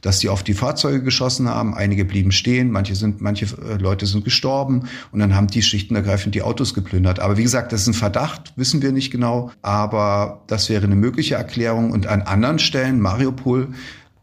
Dass 0.00 0.20
sie 0.20 0.28
auf 0.28 0.42
die 0.42 0.54
Fahrzeuge 0.54 1.02
geschossen 1.02 1.48
haben, 1.48 1.74
einige 1.74 2.04
blieben 2.04 2.32
stehen, 2.32 2.70
manche 2.70 2.94
sind, 2.94 3.20
manche 3.20 3.46
äh, 3.46 3.76
Leute 3.76 4.06
sind 4.06 4.24
gestorben 4.24 4.88
und 5.12 5.20
dann 5.20 5.34
haben 5.34 5.48
die 5.48 5.62
schichtenergreifend 5.62 6.34
die 6.34 6.42
Autos 6.42 6.72
geplündert. 6.72 7.20
Aber 7.20 7.36
wie 7.36 7.42
gesagt, 7.42 7.72
das 7.72 7.82
ist 7.82 7.88
ein 7.88 7.94
Verdacht, 7.94 8.52
wissen 8.56 8.80
wir 8.80 8.92
nicht 8.92 9.10
genau, 9.10 9.50
aber 9.60 10.42
das 10.46 10.70
wäre 10.70 10.84
eine 10.84 10.96
mögliche 10.96 11.34
Erklärung. 11.34 11.90
Und 11.90 12.06
an 12.06 12.22
anderen 12.22 12.58
Stellen, 12.58 13.00
Mariupol, 13.00 13.68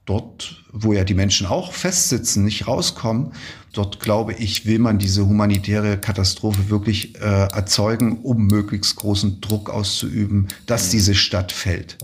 dort, 0.08 0.64
wo 0.72 0.94
ja 0.94 1.04
die 1.04 1.14
Menschen 1.14 1.46
auch 1.46 1.74
festsitzen, 1.74 2.46
nicht 2.46 2.68
rauskommen, 2.68 3.34
dort 3.74 4.00
glaube 4.00 4.34
ich, 4.34 4.66
will 4.66 4.80
man 4.80 4.98
diese 4.98 5.28
humanitäre 5.28 5.98
Katastrophe 5.98 6.70
wirklich 6.70 7.16
äh, 7.18 7.20
erzeugen, 7.20 8.22
um 8.24 8.48
möglichst 8.48 8.96
großen 8.96 9.42
Druck 9.42 9.70
auszuüben, 9.70 10.48
dass 10.66 10.90
diese 10.90 11.14
Stadt 11.14 11.52
fällt. 11.52 11.98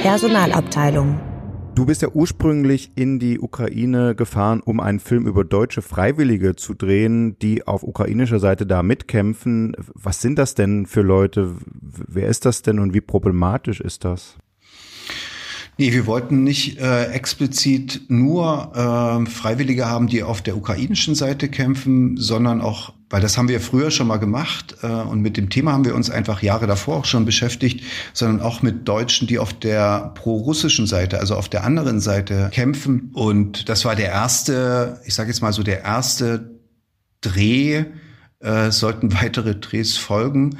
Personalabteilung. 0.00 1.20
Du 1.74 1.86
bist 1.86 2.02
ja 2.02 2.08
ursprünglich 2.08 2.90
in 2.96 3.18
die 3.18 3.38
Ukraine 3.38 4.14
gefahren, 4.14 4.60
um 4.60 4.80
einen 4.80 5.00
Film 5.00 5.26
über 5.26 5.44
deutsche 5.44 5.82
Freiwillige 5.82 6.56
zu 6.56 6.74
drehen, 6.74 7.38
die 7.38 7.66
auf 7.66 7.82
ukrainischer 7.82 8.38
Seite 8.38 8.66
da 8.66 8.82
mitkämpfen. 8.82 9.76
Was 9.94 10.20
sind 10.20 10.38
das 10.38 10.54
denn 10.54 10.86
für 10.86 11.02
Leute? 11.02 11.54
Wer 11.66 12.28
ist 12.28 12.44
das 12.44 12.62
denn 12.62 12.80
und 12.80 12.92
wie 12.92 13.00
problematisch 13.00 13.80
ist 13.80 14.04
das? 14.04 14.36
Nee, 15.80 15.94
wir 15.94 16.04
wollten 16.04 16.44
nicht 16.44 16.78
äh, 16.78 17.06
explizit 17.06 18.02
nur 18.08 18.72
äh, 18.74 19.30
Freiwillige 19.30 19.86
haben, 19.86 20.08
die 20.08 20.22
auf 20.22 20.42
der 20.42 20.58
ukrainischen 20.58 21.14
Seite 21.14 21.48
kämpfen, 21.48 22.18
sondern 22.18 22.60
auch, 22.60 22.92
weil 23.08 23.22
das 23.22 23.38
haben 23.38 23.48
wir 23.48 23.62
früher 23.62 23.90
schon 23.90 24.06
mal 24.06 24.18
gemacht 24.18 24.76
äh, 24.82 24.88
und 24.88 25.22
mit 25.22 25.38
dem 25.38 25.48
Thema 25.48 25.72
haben 25.72 25.86
wir 25.86 25.94
uns 25.94 26.10
einfach 26.10 26.42
Jahre 26.42 26.66
davor 26.66 26.98
auch 26.98 27.04
schon 27.06 27.24
beschäftigt, 27.24 27.82
sondern 28.12 28.46
auch 28.46 28.60
mit 28.60 28.86
Deutschen, 28.86 29.26
die 29.26 29.38
auf 29.38 29.54
der 29.54 30.12
pro-russischen 30.16 30.86
Seite, 30.86 31.18
also 31.18 31.34
auf 31.34 31.48
der 31.48 31.64
anderen 31.64 32.00
Seite 32.00 32.50
kämpfen. 32.52 33.10
Und 33.14 33.70
das 33.70 33.86
war 33.86 33.96
der 33.96 34.10
erste, 34.10 35.00
ich 35.06 35.14
sage 35.14 35.30
jetzt 35.30 35.40
mal 35.40 35.54
so 35.54 35.62
der 35.62 35.82
erste 35.82 36.60
Dreh, 37.22 37.84
äh, 38.40 38.70
sollten 38.70 39.14
weitere 39.22 39.54
Drehs 39.54 39.96
folgen. 39.96 40.58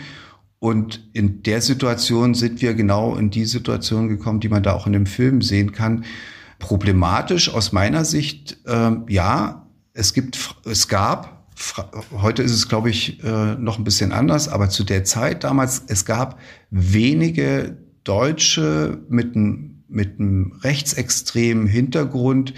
Und 0.60 1.08
in 1.14 1.42
der 1.42 1.62
Situation 1.62 2.34
sind 2.34 2.60
wir 2.60 2.74
genau 2.74 3.16
in 3.16 3.30
die 3.30 3.46
Situation 3.46 4.08
gekommen, 4.08 4.40
die 4.40 4.50
man 4.50 4.62
da 4.62 4.74
auch 4.74 4.86
in 4.86 4.92
dem 4.92 5.06
Film 5.06 5.40
sehen 5.40 5.72
kann. 5.72 6.04
Problematisch 6.58 7.52
aus 7.52 7.72
meiner 7.72 8.04
Sicht, 8.04 8.58
äh, 8.66 8.90
ja, 9.08 9.66
es 9.94 10.12
gibt, 10.12 10.38
es 10.66 10.86
gab, 10.86 11.46
heute 12.12 12.42
ist 12.42 12.52
es, 12.52 12.68
glaube 12.68 12.90
ich, 12.90 13.24
äh, 13.24 13.54
noch 13.54 13.78
ein 13.78 13.84
bisschen 13.84 14.12
anders, 14.12 14.48
aber 14.48 14.68
zu 14.68 14.84
der 14.84 15.04
Zeit 15.04 15.44
damals, 15.44 15.82
es 15.88 16.04
gab 16.04 16.38
wenige 16.70 17.78
Deutsche 18.04 18.98
mit 19.08 19.34
einem, 19.34 19.82
mit 19.88 20.20
einem 20.20 20.52
rechtsextremen 20.62 21.66
Hintergrund, 21.66 22.52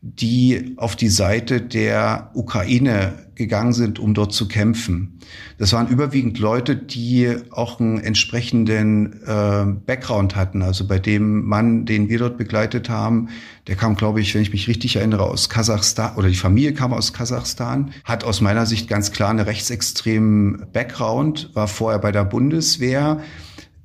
die 0.00 0.72
auf 0.78 0.96
die 0.96 1.08
Seite 1.08 1.60
der 1.60 2.30
Ukraine 2.34 3.26
gegangen 3.42 3.72
sind, 3.72 3.98
um 3.98 4.14
dort 4.14 4.32
zu 4.32 4.46
kämpfen. 4.46 5.18
Das 5.58 5.72
waren 5.72 5.88
überwiegend 5.88 6.38
Leute, 6.38 6.76
die 6.76 7.34
auch 7.50 7.80
einen 7.80 7.98
entsprechenden 7.98 9.22
äh, 9.24 9.64
Background 9.86 10.36
hatten. 10.36 10.62
Also 10.62 10.86
bei 10.86 11.00
dem 11.00 11.44
Mann, 11.44 11.84
den 11.84 12.08
wir 12.08 12.18
dort 12.18 12.38
begleitet 12.38 12.88
haben, 12.88 13.28
der 13.66 13.74
kam, 13.74 13.96
glaube 13.96 14.20
ich, 14.20 14.34
wenn 14.34 14.42
ich 14.42 14.52
mich 14.52 14.68
richtig 14.68 14.96
erinnere, 14.96 15.24
aus 15.24 15.48
Kasachstan 15.48 16.14
oder 16.16 16.28
die 16.28 16.36
Familie 16.36 16.72
kam 16.72 16.92
aus 16.92 17.12
Kasachstan, 17.12 17.92
hat 18.04 18.24
aus 18.24 18.40
meiner 18.40 18.66
Sicht 18.66 18.88
ganz 18.88 19.10
klar 19.10 19.30
einen 19.30 19.40
rechtsextremen 19.40 20.66
Background, 20.72 21.50
war 21.54 21.66
vorher 21.66 21.98
bei 21.98 22.12
der 22.12 22.24
Bundeswehr, 22.24 23.20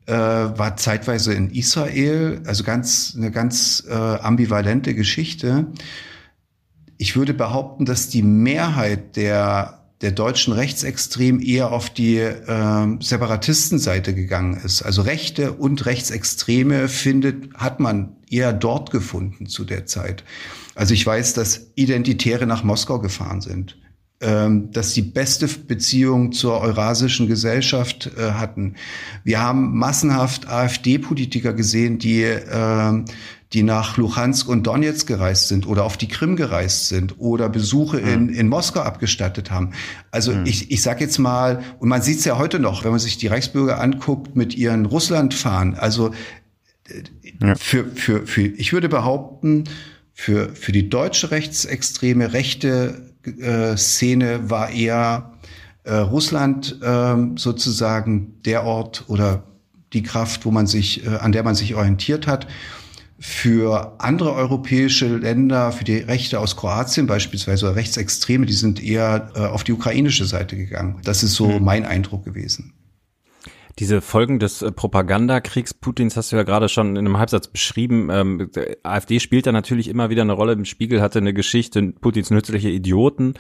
äh, 0.06 0.13
war 0.13 0.78
zeitweise 0.78 1.34
in 1.34 1.50
Israel, 1.50 2.41
also 2.46 2.63
ganz 2.63 3.13
eine 3.17 3.32
ganz 3.32 3.84
äh, 3.89 3.93
ambivalente 3.93 4.96
Geschichte. 4.96 5.67
Ich 6.98 7.16
würde 7.16 7.34
behaupten, 7.34 7.86
dass 7.86 8.10
die 8.10 8.24
Mehrheit 8.24 9.16
der 9.16 9.78
der 10.02 10.12
deutschen 10.12 10.54
Rechtsextrem 10.54 11.42
eher 11.42 11.72
auf 11.72 11.90
die 11.90 12.18
äh, 12.18 12.98
Separatistenseite 13.00 14.14
gegangen 14.14 14.60
ist. 14.64 14.84
Also 14.84 15.02
Rechte 15.02 15.54
und 15.54 15.86
Rechtsextreme 15.86 16.88
findet, 16.88 17.54
hat 17.56 17.80
man 17.80 18.16
eher 18.30 18.54
dort 18.54 18.92
gefunden 18.92 19.48
zu 19.48 19.66
der 19.66 19.88
Zeit. 19.88 20.24
Also 20.76 20.94
ich 20.94 21.06
weiß, 21.06 21.34
dass 21.34 21.72
Identitäre 21.74 22.46
nach 22.46 22.64
Moskau 22.64 23.00
gefahren 23.00 23.42
sind, 23.42 23.80
ähm, 24.22 24.72
dass 24.72 24.94
die 24.94 25.02
beste 25.02 25.48
Beziehung 25.48 26.32
zur 26.32 26.62
eurasischen 26.62 27.28
Gesellschaft 27.28 28.12
äh, 28.18 28.32
hatten. 28.34 28.76
Wir 29.24 29.42
haben 29.42 29.78
massenhaft 29.78 30.48
AfD-Politiker 30.48 31.54
gesehen, 31.54 31.98
die 31.98 32.22
äh, 32.22 33.04
die 33.54 33.64
nach 33.64 33.98
Luhansk 33.98 34.50
und 34.50 34.68
Donetsk 34.68 35.08
gereist 35.08 35.48
sind 35.48 35.68
oder 35.68 35.86
auf 35.86 35.96
die 35.96 36.10
Krim 36.10 36.36
gereist 36.36 36.90
sind 36.90 37.18
oder 37.18 37.48
Besuche 37.48 38.00
in, 38.00 38.28
in 38.30 38.50
Moskau 38.50 38.82
abgestattet 38.82 39.52
haben. 39.52 39.72
Also 40.12 40.34
mhm. 40.34 40.46
ich, 40.46 40.70
ich 40.70 40.82
sage 40.82 41.04
jetzt 41.04 41.18
mal, 41.18 41.64
und 41.80 41.88
man 41.88 42.02
sieht 42.02 42.20
es 42.20 42.26
ja 42.26 42.38
heute 42.38 42.60
noch, 42.60 42.84
wenn 42.84 42.92
man 42.92 43.00
sich 43.00 43.18
die 43.18 43.28
Reichsbürger 43.28 43.80
anguckt 43.80 44.36
mit 44.36 44.56
ihren 44.56 44.86
Russlandfahren. 44.86 45.76
Also 45.76 46.12
äh, 46.90 47.04
ja. 47.42 47.56
für, 47.56 47.86
für, 47.86 48.28
für, 48.28 48.42
ich 48.42 48.74
würde 48.74 48.90
behaupten, 48.90 49.64
für, 50.14 50.50
für 50.50 50.74
die 50.74 50.90
deutsche 50.90 51.32
rechtsextreme 51.32 52.34
rechte 52.34 53.14
äh, 53.40 53.78
Szene 53.78 54.50
war 54.50 54.72
eher 54.72 55.32
äh, 55.84 55.94
Russland 55.94 56.80
äh, 56.82 57.16
sozusagen 57.38 58.42
der 58.44 58.66
Ort 58.66 59.06
oder 59.08 59.44
die 59.94 60.04
Kraft, 60.04 60.46
wo 60.46 60.52
man 60.52 60.68
sich, 60.68 61.06
äh, 61.06 61.16
an 61.16 61.32
der 61.32 61.44
man 61.44 61.56
sich 61.56 61.76
orientiert 61.76 62.28
hat. 62.28 62.48
Für 63.19 63.95
andere 63.99 64.34
europäische 64.34 65.17
Länder, 65.17 65.71
für 65.71 65.84
die 65.84 65.97
Rechte 65.97 66.39
aus 66.39 66.56
Kroatien 66.56 67.08
beispielsweise 67.08 67.65
oder 67.65 67.75
Rechtsextreme, 67.75 68.45
die 68.45 68.53
sind 68.53 68.84
eher 68.84 69.32
äh, 69.36 69.39
auf 69.39 69.63
die 69.63 69.73
ukrainische 69.73 70.25
Seite 70.25 70.56
gegangen. 70.56 70.99
Das 71.03 71.23
ist 71.23 71.34
so 71.34 71.47
mhm. 71.47 71.63
mein 71.63 71.86
Eindruck 71.86 72.25
gewesen. 72.25 72.73
Diese 73.80 74.01
Folgen 74.01 74.39
des 74.39 74.62
äh, 74.62 74.71
Propagandakriegs 74.71 75.73
Putins 75.73 76.15
hast 76.15 76.32
du 76.32 76.36
ja 76.36 76.43
gerade 76.43 76.69
schon 76.69 76.91
in 76.91 77.06
einem 77.06 77.17
Halbsatz 77.17 77.47
beschrieben. 77.47 78.10
Ähm, 78.12 78.49
AfD 78.84 79.19
spielt 79.19 79.47
da 79.47 79.51
natürlich 79.51 79.88
immer 79.88 80.10
wieder 80.10 80.23
eine 80.23 80.34
Rolle. 80.34 80.53
Im 80.53 80.65
Spiegel 80.65 81.01
hatte 81.01 81.19
eine 81.19 81.34
Geschichte 81.34 81.93
Putins 81.99 82.30
nützliche 82.30 82.69
Idioten 82.69 83.34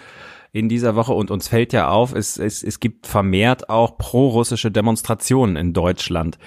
in 0.53 0.69
dieser 0.69 0.95
Woche 0.95 1.13
und 1.13 1.31
uns 1.31 1.47
fällt 1.47 1.73
ja 1.73 1.89
auf, 1.89 2.13
es, 2.13 2.37
es, 2.37 2.63
es 2.63 2.79
gibt 2.79 3.05
vermehrt 3.05 3.69
auch 3.69 3.97
pro-russische 3.97 4.71
Demonstrationen 4.71 5.55
in 5.55 5.73
Deutschland 5.73 6.37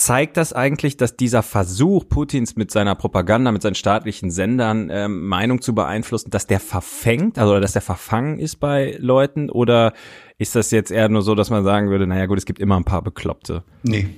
zeigt 0.00 0.38
das 0.38 0.54
eigentlich, 0.54 0.96
dass 0.96 1.14
dieser 1.14 1.42
Versuch 1.42 2.08
Putins 2.08 2.56
mit 2.56 2.70
seiner 2.70 2.94
Propaganda, 2.94 3.52
mit 3.52 3.60
seinen 3.60 3.74
staatlichen 3.74 4.30
Sendern 4.30 4.88
ähm, 4.90 5.26
Meinung 5.26 5.60
zu 5.60 5.74
beeinflussen, 5.74 6.30
dass 6.30 6.46
der 6.46 6.58
verfängt, 6.58 7.38
also 7.38 7.60
dass 7.60 7.74
der 7.74 7.82
verfangen 7.82 8.38
ist 8.38 8.56
bei 8.56 8.96
Leuten? 8.98 9.50
Oder 9.50 9.92
ist 10.40 10.54
das 10.54 10.70
jetzt 10.70 10.90
eher 10.90 11.10
nur 11.10 11.20
so, 11.20 11.34
dass 11.34 11.50
man 11.50 11.64
sagen 11.64 11.90
würde, 11.90 12.06
naja 12.06 12.24
gut, 12.24 12.38
es 12.38 12.46
gibt 12.46 12.60
immer 12.60 12.74
ein 12.78 12.84
paar 12.84 13.02
Bekloppte? 13.02 13.62
Nee, 13.82 14.08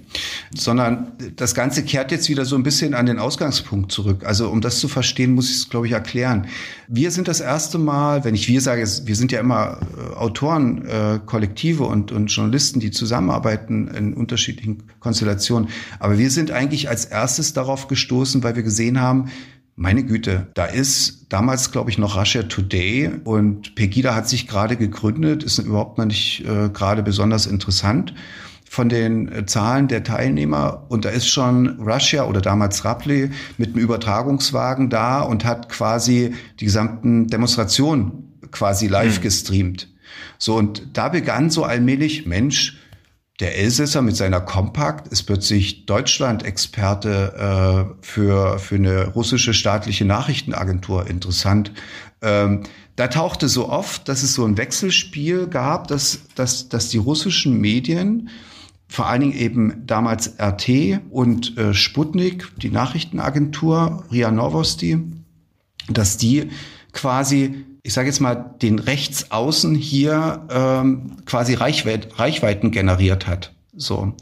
sondern 0.55 1.11
das 1.35 1.53
Ganze 1.53 1.83
kehrt 1.83 2.13
jetzt 2.13 2.29
wieder 2.29 2.45
so 2.45 2.55
ein 2.55 2.63
bisschen 2.63 2.95
an 2.95 3.07
den 3.07 3.19
Ausgangspunkt 3.19 3.91
zurück. 3.91 4.25
Also 4.25 4.49
um 4.49 4.61
das 4.61 4.79
zu 4.79 4.87
verstehen, 4.87 5.35
muss 5.35 5.51
ich 5.51 5.57
es, 5.57 5.69
glaube 5.69 5.89
ich, 5.89 5.93
erklären. 5.95 6.47
Wir 6.87 7.11
sind 7.11 7.27
das 7.27 7.41
erste 7.41 7.77
Mal, 7.79 8.23
wenn 8.25 8.37
ich 8.37 8.47
wir 8.47 8.61
sage, 8.61 8.87
wir 9.05 9.17
sind 9.17 9.33
ja 9.33 9.41
immer 9.41 9.81
äh, 9.99 10.15
Autoren, 10.15 10.87
äh, 10.87 11.19
Kollektive 11.27 11.83
und, 11.83 12.13
und 12.13 12.29
Journalisten, 12.29 12.79
die 12.79 12.93
zusammenarbeiten 12.93 13.89
in 13.89 14.15
unterschiedlichen 14.15 14.85
Konstellationen. 15.01 15.71
Aber 15.99 16.19
wir 16.19 16.31
sind 16.31 16.53
eigentlich 16.53 16.89
als 16.89 17.05
erstes 17.05 17.53
darauf 17.53 17.89
gestoßen, 17.89 18.45
weil 18.45 18.55
wir 18.55 18.63
gesehen 18.63 19.01
haben, 19.01 19.29
meine 19.77 20.05
Güte, 20.05 20.49
da 20.55 20.67
ist 20.67 21.27
damals, 21.31 21.73
glaube 21.73 21.91
ich, 21.91 21.99
noch 21.99 22.17
Russia 22.17 22.43
Today 22.43 23.11
und 23.25 23.75
Pegida 23.75 24.15
hat 24.15 24.29
sich 24.29 24.47
gerade 24.47 24.77
gegründet, 24.77 25.43
ist 25.43 25.59
überhaupt 25.59 25.99
noch 25.99 26.05
nicht 26.05 26.45
äh, 26.45 26.69
gerade 26.69 27.03
besonders 27.03 27.47
interessant. 27.47 28.15
von 28.69 28.89
den 28.89 29.31
äh, 29.31 29.45
Zahlen 29.45 29.87
der 29.87 30.03
Teilnehmer 30.03 30.87
und 30.89 31.05
da 31.05 31.11
ist 31.11 31.29
schon 31.29 31.79
Russia 31.79 32.25
oder 32.25 32.41
damals 32.41 32.87
Rapley 32.87 33.31
mit 33.59 33.75
einem 33.75 33.85
Übertragungswagen 33.85 34.89
da 34.89 35.21
und 35.21 35.45
hat 35.45 35.69
quasi 35.69 36.35
die 36.59 36.65
gesamten 36.65 37.27
Demonstrationen 37.27 38.33
quasi 38.51 38.87
live 38.87 39.19
mhm. 39.19 39.23
gestreamt. 39.23 39.89
So, 40.39 40.57
und 40.57 40.97
da 40.97 41.11
begann 41.11 41.51
so 41.51 41.65
allmählich, 41.65 42.25
Mensch, 42.25 42.79
der 43.41 43.59
Elsässer 43.59 44.03
mit 44.03 44.17
seiner 44.17 44.41
Kompakt 44.41 45.09
ist 45.09 45.25
plötzlich 45.25 45.87
Deutschland-Experte 45.87 47.95
äh, 48.01 48.07
für, 48.07 48.59
für 48.59 48.75
eine 48.75 49.09
russische 49.09 49.55
staatliche 49.55 50.05
Nachrichtenagentur. 50.05 51.09
Interessant. 51.09 51.73
Ähm, 52.21 52.65
da 52.97 53.09
tauchte 53.09 53.49
so 53.49 53.69
oft, 53.69 54.09
dass 54.09 54.23
es 54.23 54.35
so 54.35 54.45
ein 54.45 54.59
Wechselspiel 54.59 55.47
gab, 55.47 55.89
dass, 55.89 56.21
dass, 56.35 56.69
dass 56.69 56.91
die 56.91 56.99
russischen 56.99 57.59
Medien, 57.59 58.29
vor 58.87 59.07
allen 59.07 59.23
Dingen 59.23 59.39
eben 59.39 59.87
damals 59.87 60.39
RT 60.39 61.01
und 61.11 61.57
äh, 61.57 61.73
Sputnik, 61.73 62.49
die 62.59 62.71
Nachrichtenagentur, 62.71 64.05
RIA 64.13 64.31
Novosti, 64.31 64.99
dass 65.89 66.19
die 66.19 66.51
quasi 66.93 67.65
ich 67.83 67.95
sage 67.95 68.09
jetzt 68.09 68.21
mal, 68.21 68.35
den 68.35 68.79
Rechtsaußen 68.79 69.75
hier 69.75 70.47
ähm, 70.51 71.17
quasi 71.27 71.55
Reichweit, 71.55 72.19
Reichweiten 72.19 72.71
generiert 72.71 73.27
hat. 73.27 73.53
So. 73.77 74.15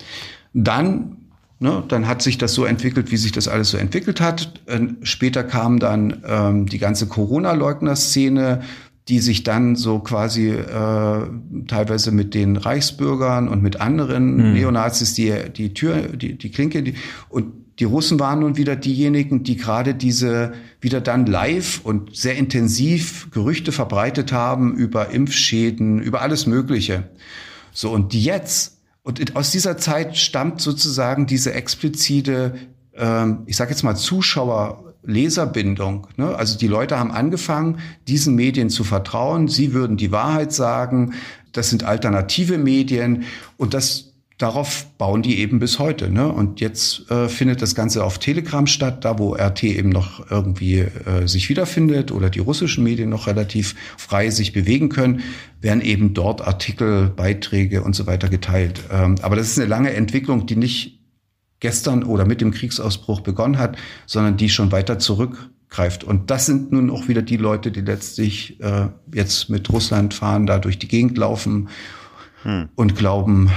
Dann, 0.55 1.19
ne, 1.59 1.83
dann 1.87 2.09
hat 2.09 2.23
sich 2.23 2.39
das 2.39 2.55
so 2.55 2.65
entwickelt, 2.65 3.11
wie 3.11 3.19
sich 3.19 3.33
das 3.33 3.49
alles 3.49 3.71
so 3.71 3.77
entwickelt 3.77 4.21
hat. 4.21 4.61
Äh, 4.67 4.81
später 5.03 5.45
kam 5.45 5.79
dann 5.79 6.23
ähm, 6.27 6.67
die 6.67 6.79
ganze 6.79 7.07
Corona-Leugner-Szene, 7.07 8.63
die 9.11 9.19
sich 9.19 9.43
dann 9.43 9.75
so 9.77 9.99
quasi 9.99 10.51
äh, 10.51 11.27
teilweise 11.67 12.13
mit 12.13 12.33
den 12.33 12.57
Reichsbürgern 12.57 13.49
und 13.49 13.61
mit 13.63 13.81
anderen 13.81 14.39
hm. 14.39 14.53
Neonazis 14.55 15.15
die 15.15 15.35
die 15.55 15.75
Tür 15.75 16.17
die 16.17 16.39
die 16.39 16.51
Klinke 16.51 16.83
die, 16.83 16.95
und 17.29 17.53
die 17.81 17.85
Russen 17.85 18.21
waren 18.21 18.41
nun 18.41 18.59
wieder 18.59 18.77
diejenigen, 18.77 19.43
die 19.43 19.57
gerade 19.57 19.95
diese 19.95 20.53
wieder 20.83 21.01
dann 21.01 21.25
live 21.25 21.81
und 21.83 22.15
sehr 22.15 22.37
intensiv 22.37 23.31
Gerüchte 23.31 23.73
verbreitet 23.73 24.33
haben 24.33 24.75
über 24.75 25.11
Impfschäden, 25.11 25.99
über 26.01 26.21
alles 26.21 26.47
Mögliche. 26.47 27.09
So, 27.73 27.91
und 27.91 28.13
jetzt, 28.13 28.77
und 29.03 29.35
aus 29.35 29.51
dieser 29.51 29.79
Zeit 29.79 30.19
stammt 30.19 30.61
sozusagen 30.61 31.27
diese 31.27 31.55
explizite, 31.55 32.55
ähm, 32.95 33.45
ich 33.47 33.57
sage 33.57 33.71
jetzt 33.71 33.83
mal 33.83 33.97
Zuschauer, 33.97 34.90
Leserbindung. 35.03 36.07
Ne? 36.17 36.35
Also 36.35 36.59
die 36.59 36.69
Leute 36.69 36.99
haben 36.99 37.11
angefangen, 37.11 37.79
diesen 38.09 38.35
Medien 38.35 38.71
zu 38.71 38.85
vertrauen. 38.85 39.49
Sie 39.49 39.73
würden 39.73 39.97
die 39.97 40.13
Wahrheit 40.13 40.53
sagen. 40.53 41.15
Das 41.53 41.71
sind 41.71 41.85
alternative 41.85 42.59
Medien. 42.59 43.25
Und 43.57 43.75
das 43.75 44.11
darauf 44.41 44.87
bauen 44.97 45.23
die 45.23 45.39
eben 45.39 45.59
bis 45.59 45.79
heute. 45.79 46.11
Ne? 46.11 46.29
Und 46.29 46.61
jetzt 46.61 47.11
äh, 47.11 47.29
findet 47.29 47.61
das 47.61 47.75
Ganze 47.75 48.05
auf 48.05 48.19
Telegram 48.19 48.67
statt, 48.67 49.05
da 49.05 49.19
wo 49.19 49.35
RT 49.35 49.65
eben 49.65 49.91
noch 49.91 50.31
irgendwie 50.31 50.79
äh, 50.79 51.27
sich 51.27 51.49
wiederfindet 51.49 52.11
oder 52.11 52.31
die 52.31 52.39
russischen 52.39 52.83
Medien 52.83 53.11
noch 53.11 53.27
relativ 53.27 53.75
frei 53.99 54.31
sich 54.31 54.53
bewegen 54.53 54.89
können, 54.89 55.23
werden 55.61 55.83
eben 55.83 56.15
dort 56.15 56.47
Artikel, 56.47 57.11
Beiträge 57.11 57.83
und 57.83 57.95
so 57.95 58.07
weiter 58.07 58.29
geteilt. 58.29 58.83
Ähm, 58.91 59.17
aber 59.21 59.37
das 59.37 59.49
ist 59.49 59.59
eine 59.59 59.69
lange 59.69 59.93
Entwicklung, 59.93 60.47
die 60.47 60.57
nicht 60.57 61.00
gestern 61.61 62.03
oder 62.03 62.25
mit 62.27 62.41
dem 62.41 62.51
Kriegsausbruch 62.51 63.21
begonnen 63.21 63.59
hat, 63.59 63.77
sondern 64.07 64.37
die 64.37 64.49
schon 64.49 64.73
weiter 64.73 64.99
zurückgreift. 64.99 66.05
Und 66.05 66.31
das 66.31 66.47
sind 66.47 66.73
nun 66.73 66.91
auch 66.91 67.09
wieder 67.09 67.23
die 67.23 67.37
Leute, 67.37 67.71
die 67.71 67.83
letztlich 67.83 68.61
äh, 68.61 68.89
jetzt 69.15 69.51
mit 69.51 69.71
Russland 69.71 70.15
fahren, 70.15 70.47
da 70.47 70.59
durch 70.59 70.79
die 70.79 70.89
Gegend 70.89 71.17
laufen 71.19 71.69
hm. 72.43 72.71
und 72.75 72.97
glauben, 72.97 73.51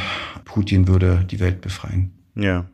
Putin 0.46 0.88
würde 0.88 1.26
die 1.30 1.40
Welt 1.40 1.62
befreien. 1.62 2.12
Ja. 2.36 2.66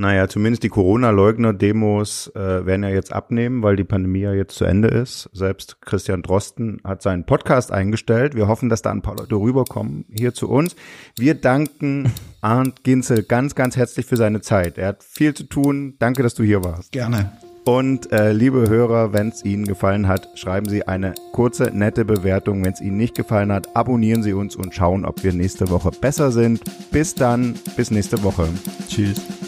Naja, 0.00 0.28
zumindest 0.28 0.62
die 0.62 0.68
Corona-Leugner-Demos 0.68 2.28
äh, 2.36 2.64
werden 2.64 2.84
ja 2.84 2.90
jetzt 2.90 3.12
abnehmen, 3.12 3.64
weil 3.64 3.74
die 3.74 3.82
Pandemie 3.82 4.20
ja 4.20 4.32
jetzt 4.32 4.54
zu 4.54 4.64
Ende 4.64 4.86
ist. 4.86 5.28
Selbst 5.32 5.82
Christian 5.82 6.22
Drosten 6.22 6.80
hat 6.84 7.02
seinen 7.02 7.26
Podcast 7.26 7.72
eingestellt. 7.72 8.36
Wir 8.36 8.46
hoffen, 8.46 8.68
dass 8.68 8.80
da 8.80 8.92
ein 8.92 9.02
paar 9.02 9.16
Leute 9.16 9.34
rüberkommen 9.34 10.04
hier 10.16 10.32
zu 10.32 10.48
uns. 10.48 10.76
Wir 11.18 11.34
danken 11.34 12.12
Arndt 12.40 12.84
Ginzel 12.84 13.24
ganz, 13.24 13.56
ganz 13.56 13.76
herzlich 13.76 14.06
für 14.06 14.16
seine 14.16 14.40
Zeit. 14.40 14.78
Er 14.78 14.88
hat 14.88 15.02
viel 15.02 15.34
zu 15.34 15.42
tun. 15.44 15.96
Danke, 15.98 16.22
dass 16.22 16.34
du 16.34 16.44
hier 16.44 16.62
warst. 16.62 16.92
Gerne. 16.92 17.32
Und 17.64 18.12
äh, 18.12 18.32
liebe 18.32 18.68
Hörer, 18.68 19.12
wenn 19.12 19.28
es 19.28 19.44
Ihnen 19.44 19.66
gefallen 19.66 20.06
hat, 20.06 20.28
schreiben 20.36 20.68
Sie 20.68 20.86
eine 20.86 21.14
kurze, 21.32 21.64
nette 21.64 22.04
Bewertung. 22.04 22.64
Wenn 22.64 22.72
es 22.72 22.80
Ihnen 22.80 22.96
nicht 22.96 23.16
gefallen 23.16 23.52
hat, 23.52 23.76
abonnieren 23.76 24.22
Sie 24.22 24.32
uns 24.32 24.54
und 24.54 24.74
schauen, 24.74 25.04
ob 25.04 25.24
wir 25.24 25.32
nächste 25.32 25.68
Woche 25.68 25.90
besser 25.90 26.30
sind. 26.30 26.62
Bis 26.92 27.16
dann, 27.16 27.56
bis 27.76 27.90
nächste 27.90 28.22
Woche. 28.22 28.48
Tschüss. 28.88 29.47